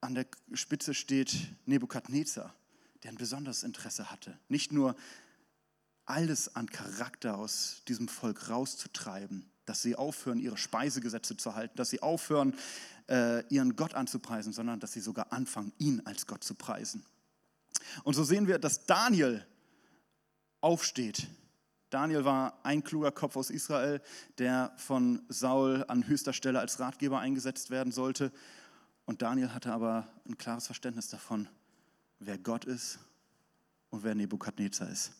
an 0.00 0.16
der 0.16 0.26
Spitze 0.54 0.92
steht 0.92 1.36
Nebukadnezar, 1.66 2.52
der 3.04 3.12
ein 3.12 3.16
besonderes 3.16 3.62
Interesse 3.62 4.10
hatte. 4.10 4.36
Nicht 4.48 4.72
nur 4.72 4.96
alles 6.04 6.56
an 6.56 6.66
Charakter 6.66 7.38
aus 7.38 7.82
diesem 7.86 8.08
Volk 8.08 8.48
rauszutreiben, 8.48 9.51
dass 9.64 9.82
sie 9.82 9.96
aufhören, 9.96 10.38
ihre 10.38 10.56
Speisegesetze 10.56 11.36
zu 11.36 11.54
halten, 11.54 11.76
dass 11.76 11.90
sie 11.90 12.02
aufhören, 12.02 12.54
äh, 13.08 13.46
ihren 13.48 13.76
Gott 13.76 13.94
anzupreisen, 13.94 14.52
sondern 14.52 14.80
dass 14.80 14.92
sie 14.92 15.00
sogar 15.00 15.32
anfangen, 15.32 15.72
ihn 15.78 16.02
als 16.04 16.26
Gott 16.26 16.44
zu 16.44 16.54
preisen. 16.54 17.04
Und 18.04 18.14
so 18.14 18.24
sehen 18.24 18.46
wir, 18.46 18.58
dass 18.58 18.86
Daniel 18.86 19.46
aufsteht. 20.60 21.28
Daniel 21.90 22.24
war 22.24 22.58
ein 22.64 22.82
kluger 22.82 23.12
Kopf 23.12 23.36
aus 23.36 23.50
Israel, 23.50 24.00
der 24.38 24.72
von 24.76 25.22
Saul 25.28 25.84
an 25.88 26.06
höchster 26.06 26.32
Stelle 26.32 26.58
als 26.58 26.80
Ratgeber 26.80 27.20
eingesetzt 27.20 27.70
werden 27.70 27.92
sollte. 27.92 28.32
Und 29.04 29.20
Daniel 29.20 29.52
hatte 29.52 29.72
aber 29.72 30.08
ein 30.26 30.38
klares 30.38 30.66
Verständnis 30.66 31.08
davon, 31.08 31.48
wer 32.18 32.38
Gott 32.38 32.64
ist 32.64 32.98
und 33.90 34.04
wer 34.04 34.14
Nebukadnezar 34.14 34.88
ist. 34.88 35.12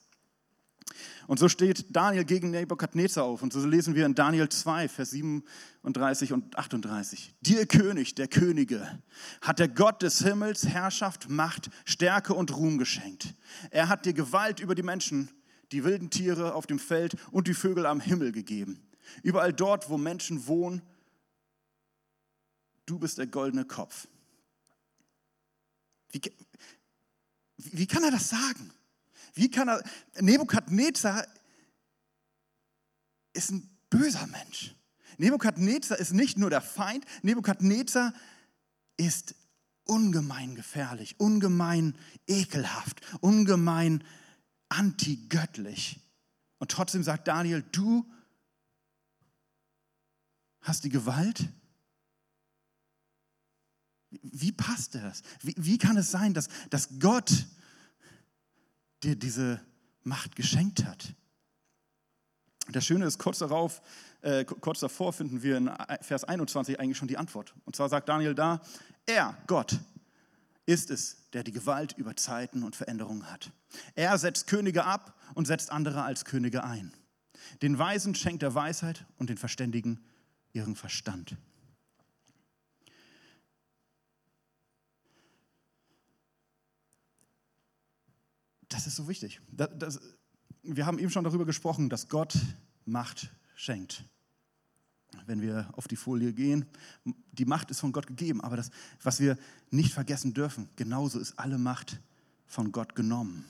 Und 1.27 1.39
so 1.39 1.49
steht 1.49 1.87
Daniel 1.95 2.25
gegen 2.25 2.51
Nebukadnezar 2.51 3.25
auf. 3.25 3.43
Und 3.43 3.53
so 3.53 3.65
lesen 3.65 3.95
wir 3.95 4.07
in 4.07 4.15
Daniel 4.15 4.49
2, 4.49 4.89
Vers 4.89 5.11
37 5.11 6.33
und 6.33 6.57
38. 6.57 7.35
Dir 7.41 7.67
König 7.67 8.15
der 8.15 8.29
Könige 8.29 9.03
hat 9.41 9.59
der 9.59 9.69
Gott 9.69 10.03
des 10.03 10.19
Himmels 10.19 10.67
Herrschaft, 10.67 11.29
Macht, 11.29 11.71
Stärke 11.85 12.35
und 12.35 12.57
Ruhm 12.57 12.79
geschenkt. 12.79 13.35
Er 13.71 13.89
hat 13.89 14.05
dir 14.05 14.13
Gewalt 14.13 14.61
über 14.61 14.75
die 14.75 14.83
Menschen, 14.83 15.31
die 15.71 15.85
wilden 15.85 16.11
Tiere 16.11 16.55
auf 16.55 16.67
dem 16.67 16.79
Feld 16.79 17.17
und 17.31 17.49
die 17.49 17.55
Vögel 17.55 17.87
am 17.87 18.01
Himmel 18.01 18.33
gegeben. 18.33 18.81
Überall 19.23 19.53
dort, 19.53 19.89
wo 19.89 19.97
Menschen 19.97 20.47
wohnen, 20.47 20.83
du 22.87 22.99
bist 22.99 23.19
der 23.19 23.27
goldene 23.27 23.65
Kopf. 23.65 24.07
Wie, 26.11 26.21
wie 27.57 27.87
kann 27.87 28.05
er 28.05 28.11
das 28.11 28.29
sagen? 28.29 28.71
Wie 29.35 29.51
kann 29.51 29.69
er, 29.69 29.83
Nebukadnezar 30.21 31.27
ist 33.33 33.51
ein 33.51 33.69
böser 33.89 34.27
Mensch. 34.27 34.75
Nebukadnezar 35.19 35.99
ist 35.99 36.13
nicht 36.13 36.39
nur 36.39 36.51
der 36.51 36.61
Feind, 36.61 37.05
Nebukadnezar 37.23 38.13
ist 38.97 39.35
ungemein 39.85 40.55
gefährlich, 40.55 41.19
ungemein 41.19 41.97
ekelhaft, 42.27 43.01
ungemein 43.21 44.05
antigöttlich. 44.69 46.01
Und 46.59 46.71
trotzdem 46.71 47.03
sagt 47.03 47.29
Daniel, 47.29 47.65
du 47.73 48.07
hast 50.61 50.85
die 50.85 50.91
Gewalt, 50.91 51.49
wie 54.11 54.53
passt 54.53 54.95
das? 54.95 55.23
Wie, 55.41 55.55
wie 55.57 55.79
kann 55.79 55.97
es 55.97 56.11
sein, 56.11 56.35
dass, 56.35 56.49
dass 56.71 56.99
Gott 56.99 57.47
dir 59.03 59.17
diese 59.17 59.61
Macht 60.03 60.37
geschenkt 60.37 60.85
hat? 60.85 61.15
Das 62.71 62.85
Schöne 62.85 63.07
ist, 63.07 63.19
kurz 63.19 63.39
darauf, 63.39 63.83
äh, 64.21 64.45
kurz 64.45 64.81
davor 64.81 65.13
finden 65.13 65.43
wir 65.43 65.57
in 65.57 65.71
Vers 66.01 66.25
21 66.25 66.79
eigentlich 66.79 66.97
schon 66.97 67.09
die 67.09 67.19
Antwort. 67.19 67.55
Und 67.65 67.75
zwar 67.75 67.89
sagt 67.89 68.09
Daniel 68.09 68.35
da, 68.35 68.61
er, 69.07 69.37
Gott, 69.47 69.79
ist 70.65 70.91
es, 70.91 71.29
der 71.33 71.43
die 71.43 71.53
Gewalt 71.53 71.95
über 71.99 72.17
Zeiten 72.17 72.63
und 72.63 72.77
Veränderungen 72.77 73.31
hat. 73.31 73.51
Er 73.95 74.17
setzt 74.19 74.47
Könige 74.47 74.85
ab 74.85 75.19
und 75.35 75.47
setzt 75.47 75.73
andere 75.73 76.03
als 76.03 76.25
Könige 76.25 76.63
ein. 76.63 76.93
Den 77.63 77.79
Weisen 77.79 78.15
schenkt 78.15 78.43
er 78.43 78.55
Weisheit 78.55 79.05
und 79.19 79.29
den 79.29 79.39
Verständigen 79.39 80.01
ihren 80.53 80.77
Verstand. 80.77 81.37
Das 88.73 88.87
ist 88.87 88.97
so 88.97 89.07
wichtig. 89.07 89.41
Das, 89.51 89.69
das, 89.77 90.01
wir 90.63 90.87
haben 90.87 90.99
eben 90.99 91.11
schon 91.11 91.25
darüber 91.25 91.45
gesprochen, 91.45 91.91
dass 91.91 92.09
Gott 92.09 92.39
Macht 92.87 93.31
schenkt. 93.55 94.05
Wenn 95.27 95.43
wir 95.43 95.69
auf 95.75 95.89
die 95.89 95.97
Folie 95.97 96.33
gehen, 96.33 96.65
die 97.33 97.45
Macht 97.45 97.71
ist 97.71 97.81
von 97.81 97.93
Gott 97.93 98.07
gegeben, 98.07 98.41
aber 98.41 98.57
das, 98.57 98.71
was 99.03 99.21
wir 99.21 99.37
nicht 99.71 99.93
vergessen 99.93 100.33
dürfen, 100.33 100.71
genauso 100.77 101.19
ist 101.19 101.39
alle 101.39 101.59
Macht 101.59 102.01
von 102.47 102.73
Gott 102.73 102.95
genommen. 102.95 103.45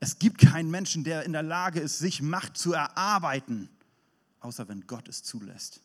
Es 0.00 0.18
gibt 0.18 0.38
keinen 0.38 0.70
Menschen, 0.70 1.02
der 1.02 1.24
in 1.24 1.32
der 1.32 1.42
Lage 1.42 1.80
ist, 1.80 1.98
sich 1.98 2.20
Macht 2.20 2.58
zu 2.58 2.74
erarbeiten, 2.74 3.70
außer 4.40 4.68
wenn 4.68 4.86
Gott 4.86 5.08
es 5.08 5.22
zulässt. 5.22 5.80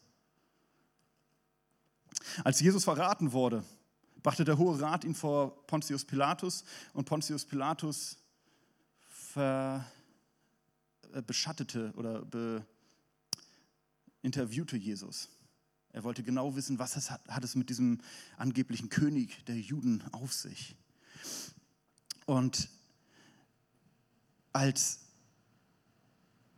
Als 2.44 2.60
Jesus 2.60 2.84
verraten 2.84 3.32
wurde, 3.32 3.64
brachte 4.24 4.44
der 4.44 4.58
Hohe 4.58 4.80
Rat 4.80 5.04
ihn 5.04 5.16
vor 5.16 5.66
Pontius 5.68 6.06
Pilatus 6.06 6.64
und 6.94 7.06
Pontius 7.06 7.46
Pilatus 7.46 8.18
ver, 9.08 9.86
äh, 11.14 11.22
beschattete 11.22 11.94
oder 11.96 12.26
be, 12.26 12.66
interviewte 14.22 14.78
Jesus. 14.78 15.30
Er 15.92 16.04
wollte 16.04 16.24
genau 16.24 16.56
wissen, 16.56 16.80
was 16.80 16.96
es 16.96 17.10
hat, 17.10 17.28
hat 17.28 17.44
es 17.44 17.56
mit 17.56 17.70
diesem 17.70 18.02
angeblichen 18.38 18.90
König 18.90 19.44
der 19.46 19.60
Juden 19.60 20.04
auf 20.12 20.34
sich. 20.34 20.76
Und 22.26 22.70
als 24.54 25.00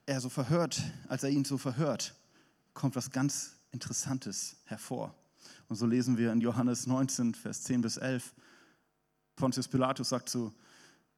er 0.06 0.20
so 0.20 0.30
verhört, 0.30 0.82
als 1.08 1.24
er 1.24 1.30
ihn 1.30 1.46
so 1.46 1.58
verhört, 1.58 2.16
kommt 2.74 2.96
was 2.96 3.12
ganz 3.12 3.56
Interessantes 3.72 4.56
hervor. 4.66 5.14
Und 5.70 5.76
so 5.76 5.86
lesen 5.86 6.18
wir 6.18 6.34
in 6.34 6.42
Johannes 6.42 6.88
19, 6.88 7.36
Vers 7.36 7.62
10 7.64 7.82
bis 7.82 7.98
11. 7.98 8.34
Pontius 9.36 9.68
Pilatus 9.68 10.10
sagt 10.10 10.28
zu, 10.28 10.52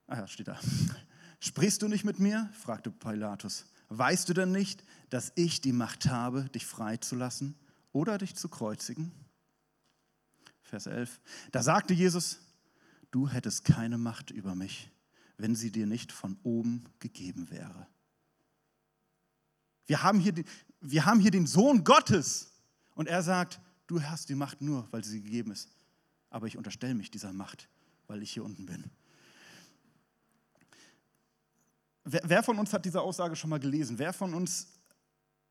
ah 0.08 0.18
ja, 0.18 0.28
steht 0.28 0.50
da, 0.50 0.60
sprichst 1.40 1.82
du 1.82 1.88
nicht 1.88 2.04
mit 2.04 2.20
mir? 2.20 2.50
fragte 2.54 2.92
Pilatus. 2.92 3.66
Weißt 3.88 4.28
du 4.30 4.34
denn 4.34 4.52
nicht, 4.52 4.84
dass 5.10 5.32
ich 5.36 5.62
die 5.62 5.72
Macht 5.72 6.06
habe, 6.08 6.50
dich 6.50 6.66
freizulassen 6.66 7.56
oder 7.94 8.18
dich 8.18 8.36
zu 8.36 8.50
kreuzigen? 8.50 9.12
Vers 10.62 10.86
11. 10.86 11.20
Da 11.52 11.64
sagte 11.64 11.94
Jesus, 11.94 12.40
du 13.10 13.30
hättest 13.30 13.64
keine 13.64 13.98
Macht 13.98 14.32
über 14.32 14.54
mich, 14.54 14.92
wenn 15.38 15.56
sie 15.56 15.72
dir 15.72 15.88
nicht 15.88 16.12
von 16.12 16.38
oben 16.44 16.86
gegeben 17.00 17.50
wäre. 17.50 17.88
Wir 19.88 20.04
haben 20.04 20.20
hier, 20.20 20.34
wir 20.82 21.06
haben 21.06 21.22
hier 21.22 21.32
den 21.32 21.48
Sohn 21.48 21.86
Gottes 21.86 22.52
und 22.96 23.08
er 23.08 23.24
sagt, 23.24 23.60
du 23.92 24.02
hast 24.02 24.30
die 24.30 24.36
Macht 24.36 24.62
nur, 24.62 24.88
weil 24.92 25.04
sie 25.04 25.22
gegeben 25.22 25.52
ist. 25.52 25.70
Aber 26.30 26.48
ich 26.48 26.58
unterstelle 26.58 26.96
mich 26.96 27.12
dieser 27.12 27.34
Macht, 27.34 27.68
weil 28.08 28.24
ich 28.24 28.32
hier 28.32 28.44
unten 28.44 28.66
bin. 28.66 28.90
Wer, 32.06 32.22
wer 32.24 32.42
von 32.44 32.58
uns 32.58 32.72
hat 32.72 32.86
diese 32.86 33.02
Aussage 33.02 33.36
schon 33.36 33.50
mal 33.50 33.60
gelesen? 33.60 34.00
Wer 34.00 34.14
von 34.14 34.34
uns, 34.34 34.68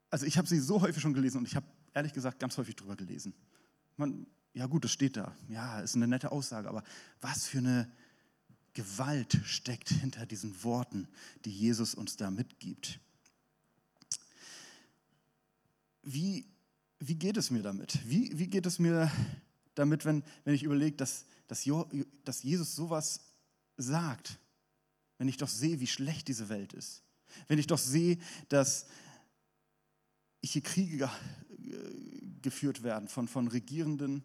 also 0.09 0.25
ich 0.25 0.39
habe 0.39 0.49
sie 0.49 0.59
so 0.59 0.81
häufig 0.81 1.03
schon 1.03 1.13
gelesen 1.13 1.37
und 1.39 1.47
ich 1.47 1.55
habe 1.55 1.67
ehrlich 1.93 2.15
gesagt 2.15 2.41
ganz 2.41 2.57
häufig 2.57 2.75
drüber 2.77 2.97
gelesen. 2.97 3.35
Man, 3.97 4.27
ja 4.55 4.67
gut, 4.67 4.87
es 4.87 4.93
steht 4.93 5.17
da. 5.17 5.37
Ja, 5.49 5.81
ist 5.81 5.95
eine 5.95 6.09
nette 6.09 6.33
Aussage, 6.33 6.69
aber 6.69 6.83
was 7.21 7.47
für 7.47 7.59
eine 7.59 7.93
Gewalt 8.73 9.39
steckt 9.45 9.91
hinter 9.91 10.25
diesen 10.25 10.65
Worten, 10.65 11.09
die 11.45 11.53
Jesus 11.53 11.95
uns 11.95 12.17
da 12.17 12.31
mitgibt. 12.31 13.01
Wie 16.03 16.47
wie 17.01 17.15
geht 17.15 17.37
es 17.37 17.51
mir 17.51 17.63
damit? 17.63 17.99
Wie, 18.09 18.39
wie 18.39 18.47
geht 18.47 18.67
es 18.67 18.79
mir 18.79 19.11
damit, 19.75 20.05
wenn, 20.05 20.23
wenn 20.45 20.55
ich 20.55 20.63
überlege, 20.63 20.97
dass, 20.97 21.25
dass, 21.49 21.65
dass 22.25 22.43
Jesus 22.43 22.77
sowas 22.77 23.21
sagt? 23.77 24.39
Wenn 25.19 25.29
ich 25.29 25.39
doch 25.39 25.49
sehe, 25.49 25.81
wie 25.81 25.87
schlecht 25.87 26.29
diese 26.29 26.49
Welt 26.49 26.75
ist. 26.75 27.03
Wenn 27.49 27.59
ich 27.59 27.67
doch 27.67 27.79
sehe, 27.79 28.19
dass 28.49 28.87
hier 30.43 30.63
Kriege 30.63 31.11
geführt 32.43 32.83
werden 32.83 33.09
von, 33.09 33.29
von 33.29 33.49
Regierenden, 33.49 34.25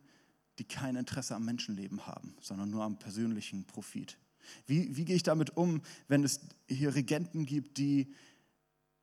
die 0.60 0.64
kein 0.64 0.96
Interesse 0.96 1.36
am 1.36 1.46
Menschenleben 1.46 2.08
haben, 2.08 2.36
sondern 2.42 2.70
nur 2.70 2.84
am 2.84 2.98
persönlichen 2.98 3.66
Profit. 3.66 4.18
Wie, 4.66 4.96
wie 4.96 5.06
gehe 5.06 5.16
ich 5.16 5.24
damit 5.24 5.58
um, 5.58 5.82
wenn 6.08 6.24
es 6.24 6.40
hier 6.68 6.96
Regenten 6.96 7.46
gibt, 7.46 7.78
die 7.78 8.14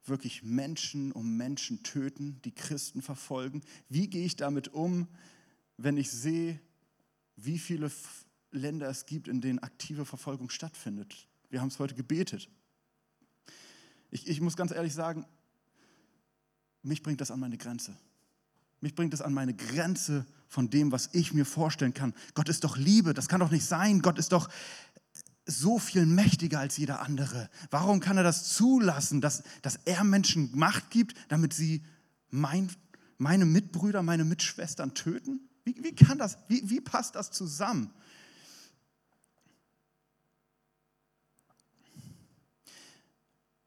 wirklich 0.04 0.42
Menschen 0.42 1.12
um 1.12 1.36
Menschen 1.36 1.82
töten, 1.82 2.40
die 2.44 2.54
Christen 2.54 3.02
verfolgen? 3.02 3.62
Wie 3.88 4.08
gehe 4.08 4.24
ich 4.24 4.36
damit 4.36 4.68
um, 4.68 5.08
wenn 5.76 5.96
ich 5.96 6.10
sehe, 6.10 6.60
wie 7.36 7.58
viele 7.58 7.90
Länder 8.50 8.88
es 8.88 9.06
gibt, 9.06 9.28
in 9.28 9.40
denen 9.40 9.58
aktive 9.60 10.04
Verfolgung 10.04 10.50
stattfindet? 10.50 11.28
Wir 11.50 11.60
haben 11.60 11.68
es 11.68 11.78
heute 11.78 11.94
gebetet. 11.94 12.48
Ich, 14.10 14.28
ich 14.28 14.40
muss 14.40 14.56
ganz 14.56 14.72
ehrlich 14.72 14.94
sagen, 14.94 15.24
mich 16.82 17.02
bringt 17.02 17.20
das 17.20 17.30
an 17.30 17.40
meine 17.40 17.56
Grenze. 17.56 17.96
Mich 18.80 18.94
bringt 18.94 19.14
es 19.14 19.22
an 19.22 19.32
meine 19.32 19.54
Grenze 19.54 20.26
von 20.48 20.68
dem, 20.68 20.90
was 20.90 21.10
ich 21.12 21.32
mir 21.32 21.46
vorstellen 21.46 21.94
kann. 21.94 22.14
Gott 22.34 22.48
ist 22.48 22.64
doch 22.64 22.76
Liebe, 22.76 23.14
das 23.14 23.28
kann 23.28 23.40
doch 23.40 23.50
nicht 23.50 23.64
sein. 23.64 24.02
Gott 24.02 24.18
ist 24.18 24.32
doch 24.32 24.50
so 25.46 25.78
viel 25.78 26.06
mächtiger 26.06 26.60
als 26.60 26.76
jeder 26.76 27.00
andere. 27.00 27.50
Warum 27.70 28.00
kann 28.00 28.16
er 28.16 28.22
das 28.22 28.52
zulassen, 28.54 29.20
dass, 29.20 29.42
dass 29.62 29.76
er 29.84 30.04
Menschen 30.04 30.56
Macht 30.56 30.90
gibt, 30.90 31.16
damit 31.28 31.52
sie 31.52 31.84
mein, 32.30 32.70
meine 33.18 33.44
Mitbrüder, 33.44 34.02
meine 34.02 34.24
Mitschwestern 34.24 34.94
töten? 34.94 35.40
Wie, 35.64 35.82
wie 35.82 35.94
kann 35.94 36.18
das, 36.18 36.38
wie, 36.48 36.68
wie 36.70 36.80
passt 36.80 37.14
das 37.14 37.30
zusammen? 37.30 37.92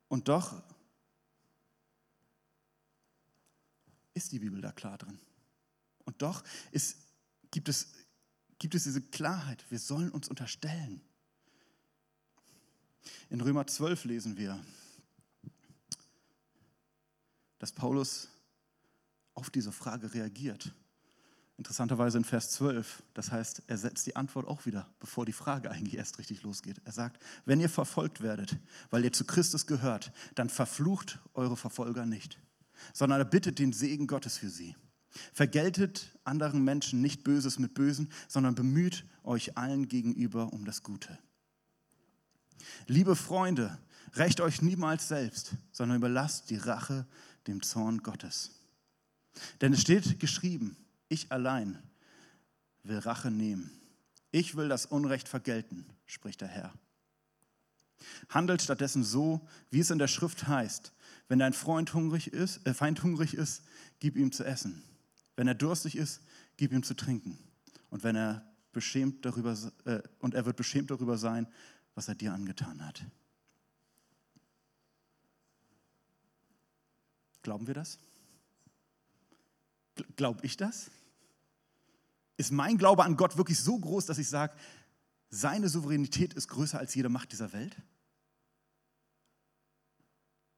Und 0.08 0.30
doch 0.30 0.64
ist 4.14 4.32
die 4.32 4.40
Bibel 4.40 4.62
da 4.62 4.72
klar 4.72 4.98
drin. 4.98 5.20
Und 6.06 6.22
doch 6.22 6.44
ist, 6.72 6.98
gibt, 7.52 7.68
es, 7.68 7.90
gibt 8.60 8.76
es 8.76 8.86
diese 8.86 9.02
Klarheit, 9.02 9.66
wir 9.70 9.80
sollen 9.80 10.12
uns 10.12 10.30
unterstellen. 10.30 11.02
In 13.30 13.42
Römer 13.42 13.68
12 13.68 14.06
lesen 14.06 14.38
wir, 14.38 14.60
dass 17.60 17.72
Paulus 17.72 18.30
auf 19.34 19.50
diese 19.50 19.72
Frage 19.72 20.14
reagiert. 20.14 20.74
Interessanterweise 21.58 22.18
in 22.18 22.26
Vers 22.26 22.52
12. 22.52 23.04
Das 23.14 23.32
heißt, 23.32 23.64
er 23.68 23.78
setzt 23.78 24.06
die 24.08 24.16
Antwort 24.16 24.48
auch 24.48 24.66
wieder, 24.66 24.90
bevor 25.00 25.26
die 25.26 25.32
Frage 25.34 25.72
eigentlich 25.72 25.96
erst 25.96 26.20
richtig 26.20 26.44
losgeht. 26.44 26.82
Er 26.84 26.92
sagt, 26.92 27.22
wenn 27.46 27.62
ihr 27.62 27.70
verfolgt 27.70 28.22
werdet, 28.22 28.58
weil 28.90 29.06
ihr 29.06 29.14
zu 29.14 29.26
Christus 29.26 29.66
gehört, 29.66 30.12
dann 30.36 30.50
verflucht 30.50 31.20
eure 31.34 31.56
Verfolger 31.56 32.06
nicht, 32.06 32.40
sondern 32.94 33.22
er 33.22 33.26
bittet 33.26 33.60
den 33.60 33.72
Segen 33.72 34.08
Gottes 34.08 34.38
für 34.38 34.50
sie. 34.50 34.76
Vergeltet 35.32 36.20
anderen 36.26 36.64
Menschen 36.64 37.02
nicht 37.02 37.24
Böses 37.24 37.58
mit 37.58 37.74
Bösen, 37.74 38.12
sondern 38.28 38.56
bemüht 38.56 39.06
euch 39.24 39.58
allen 39.58 39.88
gegenüber 39.88 40.52
um 40.52 40.66
das 40.66 40.84
Gute. 40.84 41.18
Liebe 42.88 43.16
Freunde, 43.16 43.78
rächt 44.14 44.42
euch 44.42 44.62
niemals 44.62 45.08
selbst, 45.08 45.54
sondern 45.72 45.98
überlasst 45.98 46.50
die 46.50 46.58
Rache 46.58 47.06
dem 47.48 47.62
Zorn 47.62 48.00
Gottes. 48.00 48.52
Denn 49.62 49.74
es 49.74 49.82
steht 49.82 50.20
geschrieben, 50.20 50.78
ich 51.10 51.32
allein 51.32 51.82
will 52.84 53.00
Rache 53.00 53.32
nehmen. 53.32 53.72
Ich 54.32 54.56
will 54.56 54.70
das 54.70 54.86
Unrecht 54.86 55.28
vergelten, 55.28 55.86
spricht 56.06 56.42
der 56.42 56.48
Herr. 56.48 56.74
Handelt 58.30 58.62
stattdessen 58.62 59.04
so, 59.04 59.48
wie 59.72 59.80
es 59.80 59.90
in 59.90 60.00
der 60.00 60.08
Schrift 60.08 60.48
heißt. 60.48 60.94
Wenn 61.28 61.40
dein 61.40 61.54
Freund 61.54 61.94
hungrig 61.94 62.28
ist, 62.34 62.66
äh, 62.68 62.74
Feind 62.74 63.02
hungrig 63.04 63.34
ist, 63.34 63.64
gib 64.00 64.16
ihm 64.16 64.32
zu 64.32 64.44
essen. 64.44 64.84
Wenn 65.36 65.48
er 65.48 65.56
durstig 65.56 65.96
ist, 65.96 66.22
gib 66.58 66.72
ihm 66.72 66.84
zu 66.84 66.96
trinken. 66.96 67.38
Und 67.90 68.04
wenn 68.04 68.16
er 68.16 68.46
beschämt 68.74 69.26
darüber 69.26 69.58
äh, 69.86 70.02
und 70.20 70.34
er 70.34 70.46
wird 70.46 70.58
beschämt 70.58 70.92
darüber 70.92 71.18
sein, 71.18 71.48
was 71.96 72.08
er 72.08 72.16
dir 72.16 72.34
angetan 72.34 72.86
hat. 72.86 73.04
Glauben 77.42 77.68
wir 77.68 77.74
das? 77.74 77.98
Glaube 80.16 80.46
ich 80.46 80.58
das? 80.58 80.92
Ist 82.38 82.52
mein 82.52 82.78
Glaube 82.78 83.04
an 83.04 83.16
Gott 83.16 83.38
wirklich 83.38 83.60
so 83.60 83.80
groß, 83.80 84.06
dass 84.06 84.18
ich 84.18 84.28
sage, 84.28 84.56
seine 85.30 85.70
Souveränität 85.70 86.34
ist 86.34 86.50
größer 86.50 86.78
als 86.78 86.94
jede 86.96 87.10
Macht 87.10 87.32
dieser 87.32 87.54
Welt? 87.54 87.76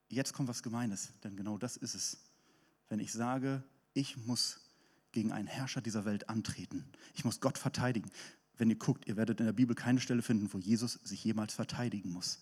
Jetzt 0.09 0.33
kommt 0.33 0.47
was 0.49 0.63
Gemeines, 0.63 1.09
denn 1.23 1.35
genau 1.35 1.57
das 1.57 1.77
ist 1.77 1.93
es. 1.93 2.17
Wenn 2.89 2.99
ich 2.99 3.11
sage, 3.11 3.63
ich 3.93 4.17
muss 4.25 4.61
gegen 5.11 5.31
einen 5.31 5.47
Herrscher 5.47 5.81
dieser 5.81 6.05
Welt 6.05 6.29
antreten, 6.29 6.85
ich 7.13 7.25
muss 7.25 7.41
Gott 7.41 7.57
verteidigen. 7.57 8.09
Wenn 8.57 8.69
ihr 8.69 8.75
guckt, 8.77 9.07
ihr 9.07 9.17
werdet 9.17 9.39
in 9.39 9.45
der 9.45 9.53
Bibel 9.53 9.75
keine 9.75 9.99
Stelle 9.99 10.21
finden, 10.21 10.51
wo 10.51 10.57
Jesus 10.57 10.93
sich 11.03 11.23
jemals 11.23 11.53
verteidigen 11.53 12.11
muss, 12.11 12.39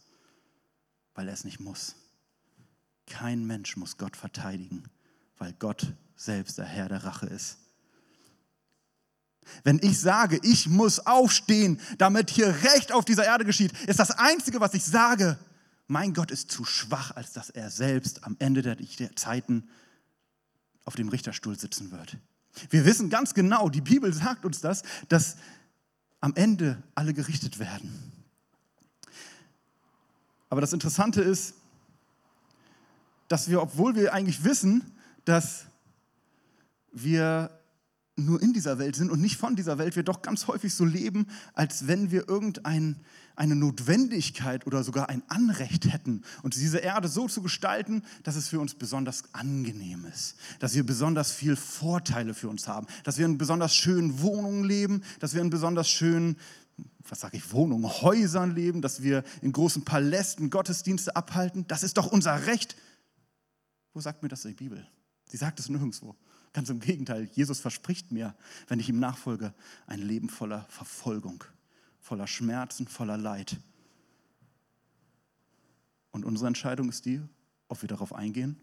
weil 1.13 1.27
er 1.27 1.33
es 1.33 1.43
nicht 1.43 1.59
muss. 1.59 1.95
Kein 3.07 3.45
Mensch 3.45 3.77
muss 3.77 3.97
Gott 3.97 4.15
verteidigen, 4.15 4.83
weil 5.37 5.53
Gott 5.53 5.93
selbst 6.15 6.57
der 6.57 6.65
Herr 6.65 6.89
der 6.89 7.03
Rache 7.03 7.27
ist. 7.27 7.57
Wenn 9.63 9.79
ich 9.83 9.99
sage, 9.99 10.39
ich 10.41 10.67
muss 10.67 10.99
aufstehen, 10.99 11.79
damit 11.97 12.31
hier 12.31 12.47
Recht 12.63 12.91
auf 12.91 13.05
dieser 13.05 13.25
Erde 13.25 13.45
geschieht, 13.45 13.73
ist 13.87 13.99
das 13.99 14.11
Einzige, 14.11 14.59
was 14.59 14.73
ich 14.73 14.83
sage, 14.83 15.37
mein 15.87 16.13
Gott 16.13 16.31
ist 16.31 16.49
zu 16.49 16.65
schwach, 16.65 17.11
als 17.11 17.33
dass 17.33 17.51
er 17.51 17.69
selbst 17.69 18.23
am 18.23 18.35
Ende 18.39 18.63
der 18.63 19.15
Zeiten 19.15 19.69
auf 20.83 20.95
dem 20.95 21.09
Richterstuhl 21.09 21.59
sitzen 21.59 21.91
wird. 21.91 22.17
Wir 22.69 22.85
wissen 22.85 23.09
ganz 23.09 23.33
genau, 23.33 23.69
die 23.69 23.81
Bibel 23.81 24.11
sagt 24.13 24.45
uns 24.45 24.61
das, 24.61 24.81
dass 25.09 25.35
am 26.25 26.33
Ende 26.33 26.81
alle 26.95 27.13
gerichtet 27.13 27.59
werden. 27.59 28.11
Aber 30.49 30.59
das 30.59 30.73
Interessante 30.73 31.21
ist, 31.21 31.53
dass 33.27 33.47
wir, 33.47 33.61
obwohl 33.61 33.93
wir 33.93 34.11
eigentlich 34.11 34.43
wissen, 34.43 34.91
dass 35.23 35.67
wir 36.91 37.51
nur 38.15 38.41
in 38.41 38.53
dieser 38.53 38.79
Welt 38.79 38.95
sind 38.95 39.11
und 39.11 39.21
nicht 39.21 39.37
von 39.37 39.55
dieser 39.55 39.77
Welt, 39.77 39.95
wir 39.95 40.01
doch 40.01 40.23
ganz 40.23 40.47
häufig 40.47 40.73
so 40.73 40.83
leben, 40.83 41.27
als 41.53 41.85
wenn 41.85 42.09
wir 42.09 42.27
irgendeine 43.37 43.55
Notwendigkeit 43.55 44.65
oder 44.65 44.83
sogar 44.83 45.09
ein 45.09 45.23
Anrecht 45.27 45.91
hätten, 45.91 46.23
uns 46.43 46.55
diese 46.55 46.79
Erde 46.79 47.07
so 47.07 47.27
zu 47.27 47.41
gestalten, 47.41 48.03
dass 48.23 48.35
es 48.35 48.47
für 48.47 48.59
uns 48.59 48.75
besonders 48.75 49.23
angenehm 49.33 50.05
ist, 50.05 50.35
dass 50.59 50.73
wir 50.75 50.85
besonders 50.85 51.31
viel 51.31 51.55
Vorteile 51.55 52.33
für 52.33 52.49
uns 52.49 52.67
haben, 52.67 52.87
dass 53.03 53.17
wir 53.17 53.25
in 53.25 53.37
besonders 53.37 53.75
schönen 53.75 54.21
Wohnungen 54.21 54.63
leben, 54.63 55.03
dass 55.19 55.33
wir 55.33 55.41
in 55.41 55.49
besonders 55.49 55.89
schönen 55.89 56.37
was 57.07 57.19
sage 57.19 57.37
ich, 57.37 57.53
Wohnungen, 57.53 57.85
Häusern 57.85 58.55
leben, 58.55 58.81
dass 58.81 59.03
wir 59.03 59.23
in 59.41 59.51
großen 59.51 59.85
Palästen 59.85 60.49
Gottesdienste 60.49 61.15
abhalten. 61.15 61.65
Das 61.67 61.83
ist 61.83 61.97
doch 61.97 62.07
unser 62.07 62.47
Recht. 62.47 62.75
Wo 63.93 64.01
sagt 64.01 64.23
mir 64.23 64.29
das 64.29 64.41
die 64.41 64.53
Bibel? 64.53 64.85
Sie 65.27 65.37
sagt 65.37 65.59
es 65.59 65.69
nirgendwo. 65.69 66.15
Ganz 66.51 66.69
im 66.69 66.79
Gegenteil, 66.79 67.29
Jesus 67.33 67.59
verspricht 67.59 68.11
mir, 68.11 68.35
wenn 68.67 68.79
ich 68.79 68.89
ihm 68.89 68.99
nachfolge, 68.99 69.53
ein 69.87 69.99
Leben 69.99 70.29
voller 70.29 70.65
Verfolgung, 70.69 71.43
voller 72.05 72.27
Schmerzen, 72.27 72.87
voller 72.87 73.17
Leid. 73.17 73.57
Und 76.11 76.23
unsere 76.23 76.47
Entscheidung 76.47 76.89
ist 76.89 77.05
die, 77.05 77.19
ob 77.67 77.81
wir 77.81 77.89
darauf 77.89 78.13
eingehen 78.13 78.61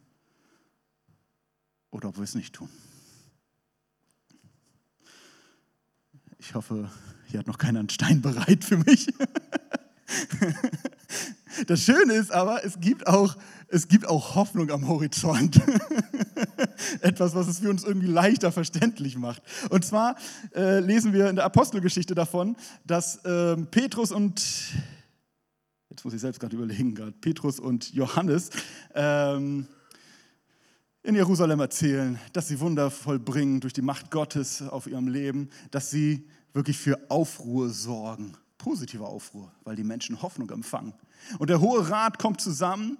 oder 1.91 2.09
ob 2.09 2.19
wir 2.19 2.23
es 2.23 2.37
nicht 2.37 2.55
tun. 2.55 2.69
Ich 6.39 6.55
hoffe, 6.55 6.89
hier 7.27 7.41
hat 7.41 7.49
noch 7.49 7.59
keiner 7.59 7.81
einen 7.81 7.89
Stein 7.89 8.23
bereit 8.23 8.63
für 8.63 8.77
mich. 8.77 9.09
Das 11.67 11.83
Schöne 11.83 12.15
ist 12.15 12.33
aber, 12.33 12.65
es 12.65 12.81
gibt 12.81 13.07
auch, 13.07 13.37
es 13.69 13.89
gibt 13.89 14.07
auch 14.07 14.35
Hoffnung 14.35 14.71
am 14.71 14.89
Horizont. 14.89 15.61
Etwas, 17.01 17.35
was 17.35 17.49
es 17.49 17.61
für 17.61 17.71
uns 17.71 17.85
irgendwie 17.85 18.07
leichter 18.07 18.53
verständlich 18.53 19.17
macht. 19.17 19.43
Und 19.71 19.85
zwar 19.85 20.17
äh, 20.55 20.81
lesen 20.81 21.13
wir 21.13 21.29
in 21.29 21.37
der 21.37 21.45
Apostelgeschichte 21.45 22.15
davon, 22.15 22.57
dass 22.85 23.17
äh, 23.25 23.57
Petrus 23.57 24.13
und, 24.13 24.43
jetzt 25.91 26.05
muss 26.05 26.15
ich 26.15 26.21
selbst 26.21 26.41
gerade 26.41 26.57
überlegen, 26.57 26.95
gerade 26.95 27.13
Petrus 27.13 27.61
und 27.61 27.93
Johannes 27.93 28.51
ähm, 28.95 29.67
in 31.03 31.15
Jerusalem 31.15 31.61
erzählen, 31.61 32.19
dass 32.33 32.49
sie 32.49 32.61
Wunder 32.61 32.91
vollbringen 32.91 33.61
durch 33.61 33.73
die 33.73 33.83
Macht 33.83 34.11
Gottes 34.11 34.63
auf 34.63 34.87
ihrem 34.87 35.09
Leben, 35.09 35.51
dass 35.71 35.91
sie 35.91 36.29
wirklich 36.53 36.79
für 36.79 36.99
Aufruhr 37.09 37.71
sorgen 37.71 38.37
positive 38.63 39.05
Aufruhr, 39.05 39.51
weil 39.65 39.75
die 39.75 39.83
Menschen 39.83 40.23
Hoffnung 40.23 40.49
empfangen. 40.51 40.95
Und 41.41 41.51
der 41.51 41.61
Hohe 41.61 41.91
Rat 41.91 42.21
kommt 42.21 42.41
zusammen 42.41 42.97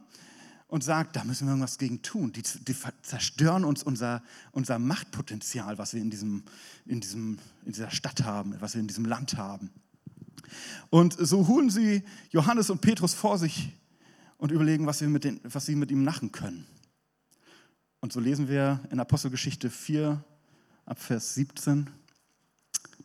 und 0.67 0.83
sagt, 0.83 1.15
da 1.15 1.23
müssen 1.23 1.47
wir 1.47 1.53
irgendwas 1.53 1.79
gegen 1.79 2.03
tun. 2.03 2.33
Die, 2.33 2.43
die 2.43 2.75
zerstören 3.03 3.65
uns 3.65 3.85
unser, 3.85 4.23
unser 4.51 4.81
Machtpotenzial, 4.81 5.79
was 5.79 5.95
wir 5.95 6.01
in, 6.01 6.11
diesem, 6.11 6.43
in, 6.85 7.01
diesem, 7.01 7.39
in 7.65 7.73
dieser 7.73 7.91
Stadt 7.93 8.25
haben, 8.25 8.61
was 8.61 8.75
wir 8.75 8.81
in 8.81 8.89
diesem 8.89 9.05
Land 9.05 9.37
haben. 9.37 9.71
Und 10.91 11.17
so 11.17 11.47
holen 11.47 11.71
sie 11.71 12.03
Johannes 12.31 12.69
und 12.69 12.81
Petrus 12.81 13.15
vor 13.15 13.39
sich 13.39 13.73
und 14.39 14.51
überlegen, 14.51 14.87
was, 14.87 15.01
wir 15.01 15.09
mit 15.09 15.23
den, 15.23 15.41
was 15.45 15.67
sie 15.67 15.77
mit 15.77 15.93
ihm 15.93 16.03
machen 16.03 16.33
können. 16.33 16.67
Und 18.01 18.13
so 18.13 18.19
lesen 18.19 18.49
wir 18.49 18.81
in 18.91 18.99
Apostelgeschichte 18.99 19.71
4 19.71 20.25
ab 20.87 20.99
Vers 20.99 21.35
17, 21.35 21.89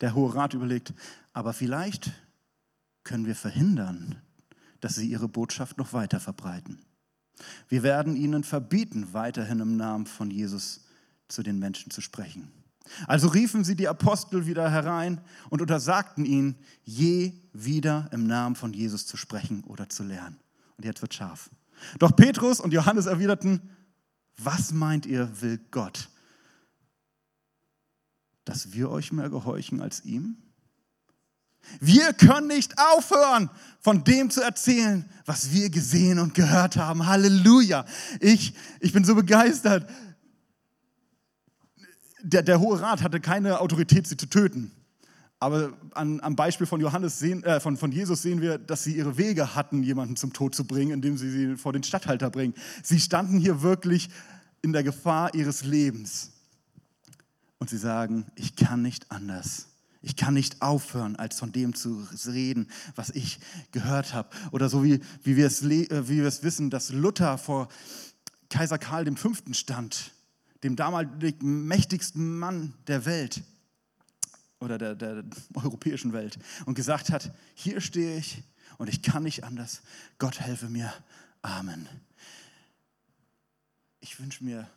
der 0.02 0.15
Hohe 0.15 0.34
Rat 0.34 0.56
überlegt, 0.56 0.93
aber 1.34 1.54
vielleicht 1.54 2.12
können 3.08 3.26
wir 3.26 3.36
verhindern, 3.36 4.22
dass 4.82 4.96
sie 4.96 5.10
ihre 5.10 5.30
Botschaft 5.30 5.78
noch 5.78 5.93
weiter 5.93 6.20
verbreiten. 6.20 6.80
Wir 7.70 7.82
werden 7.82 8.15
ihnen 8.15 8.43
verbieten, 8.43 9.13
weiterhin 9.13 9.62
im 9.62 9.78
Namen 9.78 10.06
von 10.06 10.30
Jesus 10.30 10.82
zu 11.30 11.41
den 11.41 11.58
Menschen 11.58 11.89
zu 11.89 12.02
sprechen. 12.02 12.52
Also 13.08 13.30
riefen 13.30 13.63
sie 13.63 13.76
die 13.76 13.88
Apostel 13.88 14.46
wieder 14.46 14.70
herein 14.70 15.22
und 15.50 15.62
untersagten 15.62 16.26
ihnen, 16.26 16.58
je 16.84 17.34
wieder 17.54 18.10
im 18.12 18.28
Namen 18.28 18.56
von 18.56 18.74
Jesus 18.74 19.06
zu 19.06 19.17
sprechen 19.17 19.63
oder 19.63 19.89
zu 19.89 20.04
lernen. 20.04 20.39
Und 20.78 20.86
jetzt 20.86 21.02
wird 21.02 21.13
scharf. 21.13 21.50
Doch 22.00 22.15
Petrus 22.15 22.60
und 22.60 22.74
Johannes 22.74 23.06
erwiderten, 23.06 23.62
was 24.38 24.72
meint 24.72 25.06
ihr, 25.06 25.41
will 25.41 25.60
Gott? 25.72 26.10
Dass 28.46 28.74
wir 28.74 28.89
euch 28.89 29.12
mehr 29.12 29.30
gehorchen 29.30 29.82
als 29.82 30.04
ihm? 30.04 30.38
Wir 31.80 32.14
können 32.14 32.48
nicht 32.48 32.74
aufhören, 32.78 33.50
von 33.80 34.04
dem 34.04 34.30
zu 34.30 34.42
erzählen, 34.42 35.06
was 35.26 35.52
wir 35.52 35.70
gesehen 35.70 36.20
und 36.20 36.34
gehört 36.34 36.78
haben. 36.78 37.06
Halleluja. 37.06 37.86
Ich, 38.20 38.54
ich 38.80 38.94
bin 38.94 39.06
so 39.06 39.16
begeistert. 39.16 39.90
Der, 42.22 42.42
der 42.42 42.60
Hohe 42.60 42.82
Rat 42.82 43.02
hatte 43.02 43.20
keine 43.20 43.62
Autorität, 43.62 44.08
sie 44.08 44.18
zu 44.18 44.26
töten. 44.26 44.72
Aber 45.40 45.72
an, 45.94 46.20
am 46.22 46.36
Beispiel 46.36 46.66
von, 46.66 46.82
Johannes 46.82 47.20
sehen, 47.20 47.44
äh, 47.44 47.60
von, 47.60 47.78
von 47.78 47.92
Jesus 47.92 48.24
sehen 48.24 48.42
wir, 48.42 48.58
dass 48.58 48.84
sie 48.84 48.98
ihre 48.98 49.18
Wege 49.18 49.56
hatten, 49.56 49.84
jemanden 49.84 50.16
zum 50.16 50.34
Tod 50.34 50.56
zu 50.56 50.66
bringen, 50.66 50.92
indem 50.92 51.16
sie 51.16 51.30
sie 51.30 51.56
vor 51.58 51.74
den 51.74 51.84
Statthalter 51.84 52.32
bringen. 52.32 52.56
Sie 52.82 53.00
standen 53.00 53.38
hier 53.38 53.62
wirklich 53.62 54.10
in 54.64 54.74
der 54.74 54.84
Gefahr 54.84 55.36
ihres 55.36 55.64
Lebens. 55.64 56.32
Und 57.60 57.70
sie 57.70 57.78
sagen, 57.78 58.26
ich 58.36 58.56
kann 58.56 58.82
nicht 58.82 59.12
anders 59.12 59.68
ich 60.08 60.15
kann 60.15 60.36
nicht 60.36 60.62
aufhören, 60.62 61.17
als 61.17 61.38
von 61.38 61.52
dem 61.52 61.76
zu 61.76 62.08
reden, 62.28 62.70
was 62.96 63.10
ich 63.10 63.39
gehört 63.74 64.13
habe. 64.13 64.30
Oder 64.52 64.70
so 64.70 64.82
wie, 64.82 65.02
wie, 65.24 65.36
wir 65.36 65.46
es, 65.46 65.62
äh, 65.63 66.08
wie 66.08 66.20
wir 66.20 66.28
es 66.28 66.43
wissen, 66.43 66.70
dass 66.70 66.93
Luther 66.93 67.38
vor 67.38 67.67
Kaiser 68.50 68.78
Karl 68.78 69.13
V. 69.17 69.34
stand, 69.52 70.13
dem 70.63 70.78
damals 70.78 71.10
mächtigsten 71.41 72.39
Mann 72.39 72.74
der 72.88 73.04
Welt 73.04 73.43
oder 74.62 74.78
der, 74.78 74.96
der 74.96 75.26
europäischen 75.56 76.13
Welt, 76.13 76.39
und 76.65 76.76
gesagt 76.76 77.10
hat, 77.10 77.34
hier 77.54 77.82
stehe 77.82 78.17
ich 78.17 78.43
und 78.78 78.88
ich 78.88 79.02
kann 79.02 79.24
nicht 79.24 79.43
anders. 79.43 79.82
Gott 80.20 80.39
helfe 80.39 80.70
mir. 80.70 80.93
Amen. 81.41 81.86
Ich 84.00 84.22
wünsche 84.22 84.46
mir 84.46 84.70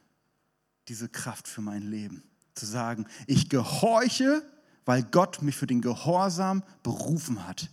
diese 0.88 1.08
Kraft 1.08 1.46
für 1.46 1.60
mein 1.60 1.88
Leben, 1.88 2.24
zu 2.56 2.66
sagen, 2.66 3.06
ich 3.28 3.48
gehorche 3.48 4.42
weil 4.90 5.04
Gott 5.04 5.40
mich 5.40 5.54
für 5.54 5.68
den 5.68 5.82
Gehorsam 5.82 6.64
berufen 6.82 7.46
hat. 7.46 7.70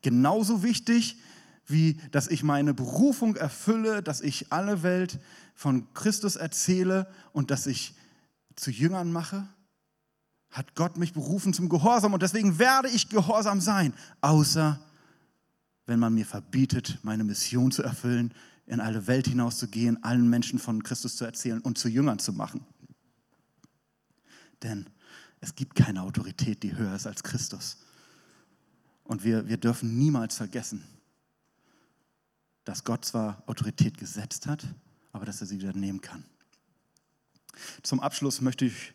Genauso 0.00 0.62
wichtig, 0.62 1.16
wie 1.66 1.94
dass 2.12 2.28
ich 2.28 2.44
meine 2.44 2.72
Berufung 2.72 3.34
erfülle, 3.34 4.00
dass 4.00 4.20
ich 4.20 4.52
alle 4.52 4.84
Welt 4.84 5.18
von 5.56 5.92
Christus 5.92 6.36
erzähle 6.36 7.08
und 7.32 7.50
dass 7.50 7.66
ich 7.66 7.96
zu 8.54 8.70
Jüngern 8.70 9.10
mache, 9.10 9.48
hat 10.52 10.76
Gott 10.76 10.98
mich 10.98 11.14
berufen 11.14 11.52
zum 11.52 11.68
Gehorsam 11.68 12.14
und 12.14 12.22
deswegen 12.22 12.60
werde 12.60 12.90
ich 12.90 13.08
gehorsam 13.08 13.60
sein, 13.60 13.92
außer 14.20 14.78
wenn 15.86 15.98
man 15.98 16.14
mir 16.14 16.26
verbietet, 16.26 17.00
meine 17.02 17.24
Mission 17.24 17.72
zu 17.72 17.82
erfüllen, 17.82 18.32
in 18.66 18.78
alle 18.78 19.08
Welt 19.08 19.26
hinauszugehen, 19.26 20.00
allen 20.04 20.30
Menschen 20.30 20.60
von 20.60 20.84
Christus 20.84 21.16
zu 21.16 21.24
erzählen 21.24 21.60
und 21.60 21.76
zu 21.76 21.88
Jüngern 21.88 22.20
zu 22.20 22.32
machen. 22.32 22.64
Denn 24.62 24.86
es 25.40 25.54
gibt 25.54 25.74
keine 25.74 26.02
Autorität, 26.02 26.62
die 26.62 26.76
höher 26.76 26.94
ist 26.94 27.06
als 27.06 27.22
Christus. 27.22 27.78
Und 29.04 29.24
wir, 29.24 29.48
wir 29.48 29.56
dürfen 29.56 29.98
niemals 29.98 30.36
vergessen, 30.36 30.84
dass 32.64 32.84
Gott 32.84 33.04
zwar 33.04 33.42
Autorität 33.46 33.98
gesetzt 33.98 34.46
hat, 34.46 34.64
aber 35.12 35.24
dass 35.24 35.40
er 35.40 35.46
sie 35.46 35.58
wieder 35.58 35.72
nehmen 35.72 36.00
kann. 36.00 36.24
Zum 37.82 38.00
Abschluss 38.00 38.40
möchte 38.40 38.66
ich 38.66 38.92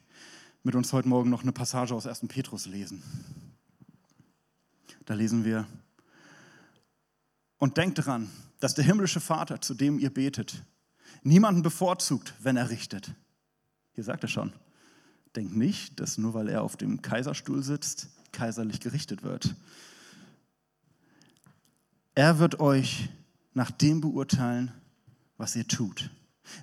mit 0.64 0.76
uns 0.76 0.94
heute 0.94 1.08
Morgen 1.08 1.30
noch 1.30 1.42
eine 1.42 1.52
Passage 1.52 1.94
aus 1.94 2.08
1. 2.08 2.22
Petrus 2.28 2.66
lesen. 2.66 3.04
Da 5.06 5.14
lesen 5.14 5.44
wir, 5.44 5.68
und 7.58 7.78
denkt 7.78 7.98
daran, 7.98 8.30
dass 8.60 8.76
der 8.76 8.84
himmlische 8.84 9.20
Vater, 9.20 9.62
zu 9.62 9.74
dem 9.74 10.00
ihr 10.00 10.14
betet, 10.14 10.64
niemanden 11.24 11.62
bevorzugt, 11.62 12.34
wenn 12.40 12.58
er 12.58 12.70
richtet. 12.70 13.14
Hier 13.94 14.04
sagt 14.04 14.24
er 14.24 14.30
schon, 14.30 14.54
denkt 15.36 15.56
nicht, 15.56 16.00
dass 16.00 16.18
nur 16.18 16.34
weil 16.34 16.50
er 16.50 16.64
auf 16.64 16.78
dem 16.78 17.02
Kaiserstuhl 17.02 17.64
sitzt, 17.64 18.10
kaiserlich 18.32 18.80
gerichtet 18.80 19.24
wird. 19.24 19.56
Er 22.16 22.40
wird 22.40 22.60
euch 22.60 23.10
nach 23.54 23.72
dem 23.72 24.02
beurteilen, 24.02 24.72
was 25.38 25.56
ihr 25.56 25.68
tut. 25.68 26.10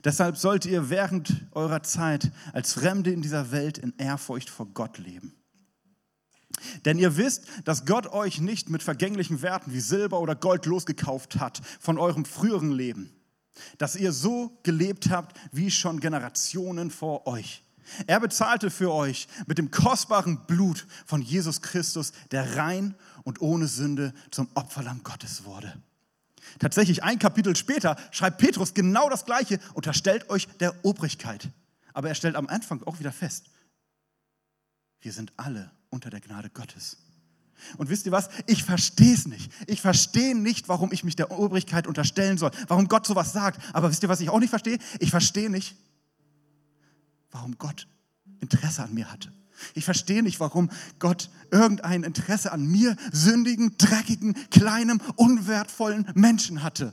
Deshalb 0.04 0.36
sollt 0.36 0.64
ihr 0.64 0.90
während 0.90 1.46
eurer 1.52 1.82
Zeit 1.82 2.30
als 2.52 2.72
Fremde 2.72 3.10
in 3.10 3.22
dieser 3.22 3.50
Welt 3.50 3.78
in 3.78 3.92
Ehrfurcht 3.98 4.48
vor 4.48 4.66
Gott 4.66 4.98
leben. 4.98 5.34
Denn 6.84 6.98
ihr 6.98 7.16
wisst, 7.16 7.46
dass 7.64 7.86
Gott 7.86 8.06
euch 8.06 8.40
nicht 8.40 8.70
mit 8.70 8.82
vergänglichen 8.82 9.42
Werten 9.42 9.72
wie 9.72 9.80
Silber 9.80 10.20
oder 10.20 10.34
Gold 10.34 10.66
losgekauft 10.66 11.40
hat 11.40 11.60
von 11.80 11.98
eurem 11.98 12.24
früheren 12.24 12.70
Leben, 12.70 13.10
dass 13.78 13.96
ihr 13.96 14.12
so 14.12 14.58
gelebt 14.62 15.10
habt 15.10 15.36
wie 15.50 15.70
schon 15.70 16.00
Generationen 16.00 16.90
vor 16.90 17.26
euch. 17.26 17.62
Er 18.06 18.20
bezahlte 18.20 18.70
für 18.70 18.92
euch 18.92 19.28
mit 19.46 19.58
dem 19.58 19.70
kostbaren 19.70 20.46
Blut 20.46 20.86
von 21.06 21.22
Jesus 21.22 21.62
Christus, 21.62 22.12
der 22.30 22.56
rein 22.56 22.94
und 23.24 23.40
ohne 23.40 23.66
Sünde 23.66 24.12
zum 24.30 24.48
Opferlamm 24.54 25.02
Gottes 25.02 25.44
wurde. 25.44 25.72
Tatsächlich 26.58 27.02
ein 27.02 27.18
Kapitel 27.18 27.56
später 27.56 27.96
schreibt 28.10 28.38
Petrus 28.38 28.74
genau 28.74 29.08
das 29.08 29.24
Gleiche, 29.24 29.58
unterstellt 29.74 30.28
euch 30.30 30.48
der 30.58 30.84
Obrigkeit. 30.84 31.48
Aber 31.92 32.08
er 32.08 32.14
stellt 32.14 32.36
am 32.36 32.48
Anfang 32.48 32.82
auch 32.84 32.98
wieder 32.98 33.12
fest, 33.12 33.46
wir 35.00 35.12
sind 35.12 35.32
alle 35.36 35.70
unter 35.90 36.10
der 36.10 36.20
Gnade 36.20 36.50
Gottes. 36.50 36.98
Und 37.76 37.90
wisst 37.90 38.06
ihr 38.06 38.12
was? 38.12 38.28
Ich 38.46 38.64
verstehe 38.64 39.14
es 39.14 39.26
nicht. 39.26 39.52
Ich 39.66 39.80
verstehe 39.80 40.36
nicht, 40.36 40.68
warum 40.68 40.92
ich 40.92 41.04
mich 41.04 41.16
der 41.16 41.30
Obrigkeit 41.30 41.86
unterstellen 41.86 42.38
soll, 42.38 42.50
warum 42.68 42.88
Gott 42.88 43.06
sowas 43.06 43.32
sagt. 43.32 43.60
Aber 43.72 43.90
wisst 43.90 44.02
ihr, 44.02 44.08
was 44.08 44.20
ich 44.20 44.30
auch 44.30 44.40
nicht 44.40 44.50
verstehe? 44.50 44.78
Ich 44.98 45.10
verstehe 45.10 45.50
nicht, 45.50 45.76
warum 47.32 47.58
Gott 47.58 47.88
Interesse 48.40 48.82
an 48.82 48.94
mir 48.94 49.10
hatte. 49.10 49.32
Ich 49.74 49.84
verstehe 49.84 50.22
nicht, 50.22 50.40
warum 50.40 50.70
Gott 50.98 51.30
irgendein 51.50 52.02
Interesse 52.02 52.52
an 52.52 52.66
mir, 52.66 52.96
sündigen, 53.12 53.76
dreckigen, 53.78 54.34
kleinem, 54.50 55.00
unwertvollen 55.16 56.10
Menschen 56.14 56.62
hatte. 56.62 56.92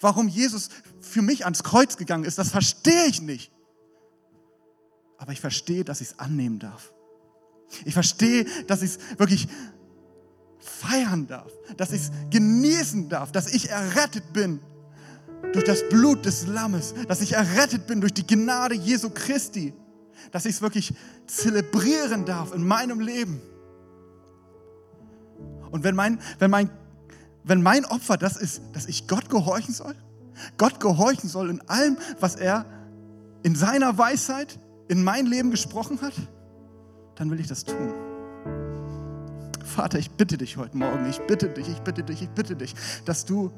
Warum 0.00 0.28
Jesus 0.28 0.68
für 1.00 1.22
mich 1.22 1.44
ans 1.44 1.62
Kreuz 1.62 1.96
gegangen 1.96 2.24
ist, 2.24 2.38
das 2.38 2.50
verstehe 2.50 3.06
ich 3.06 3.22
nicht. 3.22 3.52
Aber 5.18 5.32
ich 5.32 5.40
verstehe, 5.40 5.84
dass 5.84 6.00
ich 6.00 6.08
es 6.08 6.18
annehmen 6.18 6.58
darf. 6.58 6.92
Ich 7.84 7.94
verstehe, 7.94 8.44
dass 8.66 8.82
ich 8.82 8.92
es 8.92 9.18
wirklich 9.18 9.48
feiern 10.58 11.26
darf, 11.26 11.50
dass 11.76 11.92
ich 11.92 12.02
es 12.02 12.10
genießen 12.30 13.08
darf, 13.08 13.32
dass 13.32 13.52
ich 13.52 13.70
errettet 13.70 14.32
bin 14.32 14.60
durch 15.52 15.64
das 15.64 15.88
Blut 15.88 16.24
des 16.24 16.46
Lammes, 16.46 16.94
dass 17.08 17.20
ich 17.20 17.32
errettet 17.32 17.86
bin 17.86 18.00
durch 18.00 18.14
die 18.14 18.26
Gnade 18.26 18.74
Jesu 18.74 19.10
Christi 19.10 19.74
dass 20.30 20.44
ich 20.44 20.56
es 20.56 20.62
wirklich 20.62 20.94
zelebrieren 21.26 22.24
darf 22.24 22.54
in 22.54 22.66
meinem 22.66 23.00
Leben. 23.00 23.40
Und 25.70 25.84
wenn 25.84 25.94
mein, 25.94 26.20
wenn, 26.38 26.50
mein, 26.50 26.70
wenn 27.44 27.62
mein 27.62 27.84
Opfer 27.84 28.16
das 28.16 28.36
ist, 28.36 28.62
dass 28.72 28.86
ich 28.86 29.06
Gott 29.06 29.28
gehorchen 29.28 29.72
soll, 29.74 29.94
Gott 30.56 30.80
gehorchen 30.80 31.28
soll 31.28 31.50
in 31.50 31.60
allem, 31.68 31.96
was 32.18 32.36
er 32.36 32.64
in 33.42 33.54
seiner 33.54 33.96
Weisheit 33.98 34.58
in 34.88 35.04
mein 35.04 35.26
Leben 35.26 35.50
gesprochen 35.50 36.00
hat, 36.00 36.14
dann 37.16 37.30
will 37.30 37.40
ich 37.40 37.46
das 37.46 37.64
tun. 37.64 37.92
Vater, 39.64 39.98
ich 39.98 40.10
bitte 40.10 40.36
dich 40.36 40.56
heute 40.56 40.76
Morgen, 40.76 41.08
ich 41.08 41.20
bitte 41.20 41.48
dich, 41.48 41.68
ich 41.68 41.80
bitte 41.80 42.02
dich, 42.02 42.22
ich 42.22 42.30
bitte 42.30 42.56
dich, 42.56 42.74
dass 43.04 43.24
du 43.24 43.52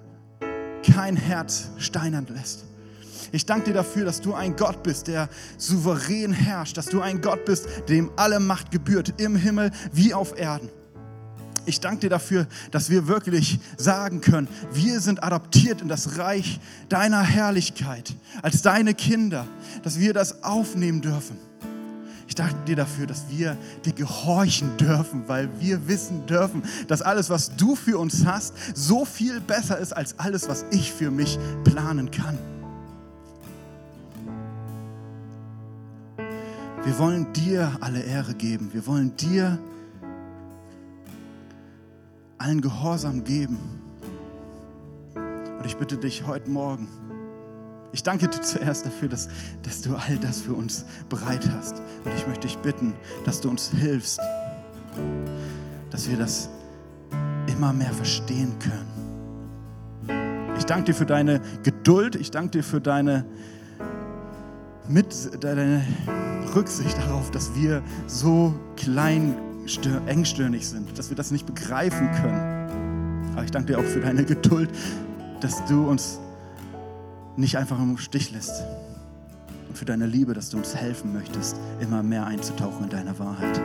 kein 0.83 1.17
Herz 1.17 1.71
steinern 1.79 2.27
lässt 2.29 2.65
ich 3.33 3.47
danke 3.47 3.69
dir 3.69 3.75
dafür, 3.75 4.05
dass 4.05 4.21
du 4.21 4.35
ein 4.35 4.57
Gott 4.57 4.83
bist, 4.83 5.07
der 5.09 5.31
souverän 5.57 6.35
herrscht, 6.35 6.77
dass 6.77 6.87
du 6.87 7.01
ein 7.01 7.23
Gott 7.23 7.47
bist, 7.47 7.67
dem 7.89 8.11
alle 8.17 8.39
Macht 8.39 8.71
gebührt, 8.71 9.15
im 9.19 9.37
Himmel 9.37 9.71
wie 9.91 10.13
auf 10.13 10.39
Erden. 10.39 10.69
Ich 11.65 11.81
danke 11.81 12.01
dir 12.01 12.11
dafür, 12.11 12.47
dass 12.73 12.91
wir 12.91 13.09
wirklich 13.09 13.59
sagen 13.79 14.21
können, 14.21 14.49
wir 14.73 15.01
sind 15.01 15.23
adoptiert 15.23 15.81
in 15.81 15.89
das 15.89 16.19
Reich 16.19 16.61
deiner 16.91 17.23
Herrlichkeit, 17.23 18.15
als 18.43 18.61
deine 18.61 18.95
Kinder, 18.95 19.47
dass 19.83 19.99
wir 19.99 20.13
das 20.13 20.43
aufnehmen 20.43 21.01
dürfen. 21.01 21.39
Ich 22.29 22.35
danke 22.35 22.55
dir 22.67 22.77
dafür, 22.77 23.07
dass 23.07 23.29
wir 23.29 23.57
dir 23.85 23.93
gehorchen 23.93 24.77
dürfen, 24.77 25.25
weil 25.27 25.49
wir 25.61 25.89
wissen 25.89 26.27
dürfen, 26.27 26.63
dass 26.89 27.03
alles, 27.03 27.31
was 27.31 27.57
du 27.57 27.75
für 27.77 27.99
uns 27.99 28.25
hast, 28.25 28.55
so 28.75 29.05
viel 29.05 29.41
besser 29.41 29.79
ist 29.79 29.93
als 29.93 30.19
alles, 30.19 30.49
was 30.49 30.65
ich 30.71 30.93
für 30.93 31.11
mich 31.11 31.39
planen 31.65 32.11
kann. 32.11 32.39
Wir 36.85 36.99
wollen 36.99 37.33
dir 37.33 37.71
alle 37.81 38.01
Ehre 38.01 38.35
geben. 38.35 38.71
Wir 38.73 38.87
wollen 38.89 39.17
dir 39.17 39.57
allen 42.39 42.61
Gehorsam 42.61 43.23
geben. 43.23 43.59
Und 45.15 45.65
ich 45.65 45.77
bitte 45.77 45.97
dich 45.97 46.27
heute 46.27 46.51
Morgen, 46.51 46.89
ich 47.93 48.03
danke 48.03 48.29
dir 48.29 48.41
zuerst 48.41 48.87
dafür, 48.87 49.09
dass, 49.09 49.29
dass 49.63 49.83
du 49.83 49.95
all 49.95 50.17
das 50.19 50.41
für 50.41 50.55
uns 50.55 50.85
bereit 51.09 51.49
hast. 51.57 51.81
Und 52.05 52.15
ich 52.17 52.27
möchte 52.27 52.47
dich 52.47 52.59
bitten, 52.59 52.95
dass 53.25 53.41
du 53.41 53.51
uns 53.51 53.71
hilfst, 53.71 54.21
dass 55.91 56.09
wir 56.09 56.17
das 56.17 56.49
immer 57.47 57.73
mehr 57.73 57.93
verstehen 57.93 58.55
können. 58.59 59.03
Ich 60.59 60.65
danke 60.65 60.93
dir 60.93 60.95
für 60.95 61.07
deine 61.07 61.41
Geduld. 61.63 62.17
Ich 62.17 62.31
danke 62.31 62.59
dir 62.59 62.65
für 62.65 62.81
deine 62.81 63.25
mit 64.89 65.43
deine 65.43 65.85
Rücksicht 66.55 66.99
darauf, 66.99 67.31
dass 67.31 67.55
wir 67.55 67.83
so 68.07 68.55
klein, 68.77 69.37
engstirnig 70.07 70.67
sind, 70.67 70.99
dass 70.99 71.09
wir 71.09 71.17
das 71.17 71.31
nicht 71.31 71.47
begreifen 71.47 72.11
können. 72.21 73.33
Aber 73.33 73.45
ich 73.45 73.51
danke 73.51 73.73
dir 73.73 73.79
auch 73.79 73.85
für 73.85 74.01
deine 74.01 74.25
Geduld, 74.25 74.71
dass 75.41 75.65
du 75.67 75.89
uns 75.89 76.19
nicht 77.37 77.57
einfach 77.57 77.79
im 77.79 77.99
Stich 77.99 78.31
lässt. 78.33 78.63
Und 79.69 79.79
für 79.79 79.85
deine 79.85 80.07
Liebe, 80.07 80.35
dass 80.35 80.51
du 80.51 80.59
uns 80.59 80.75
helfen 80.75 81.13
möchtest, 81.13 81.57
immer 81.81 82.03
mehr 82.03 82.27
einzutauchen 82.27 82.85
in 82.85 82.91
deine 82.91 83.19
Wahrheit. 83.19 83.59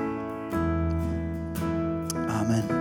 Amen. 2.29 2.76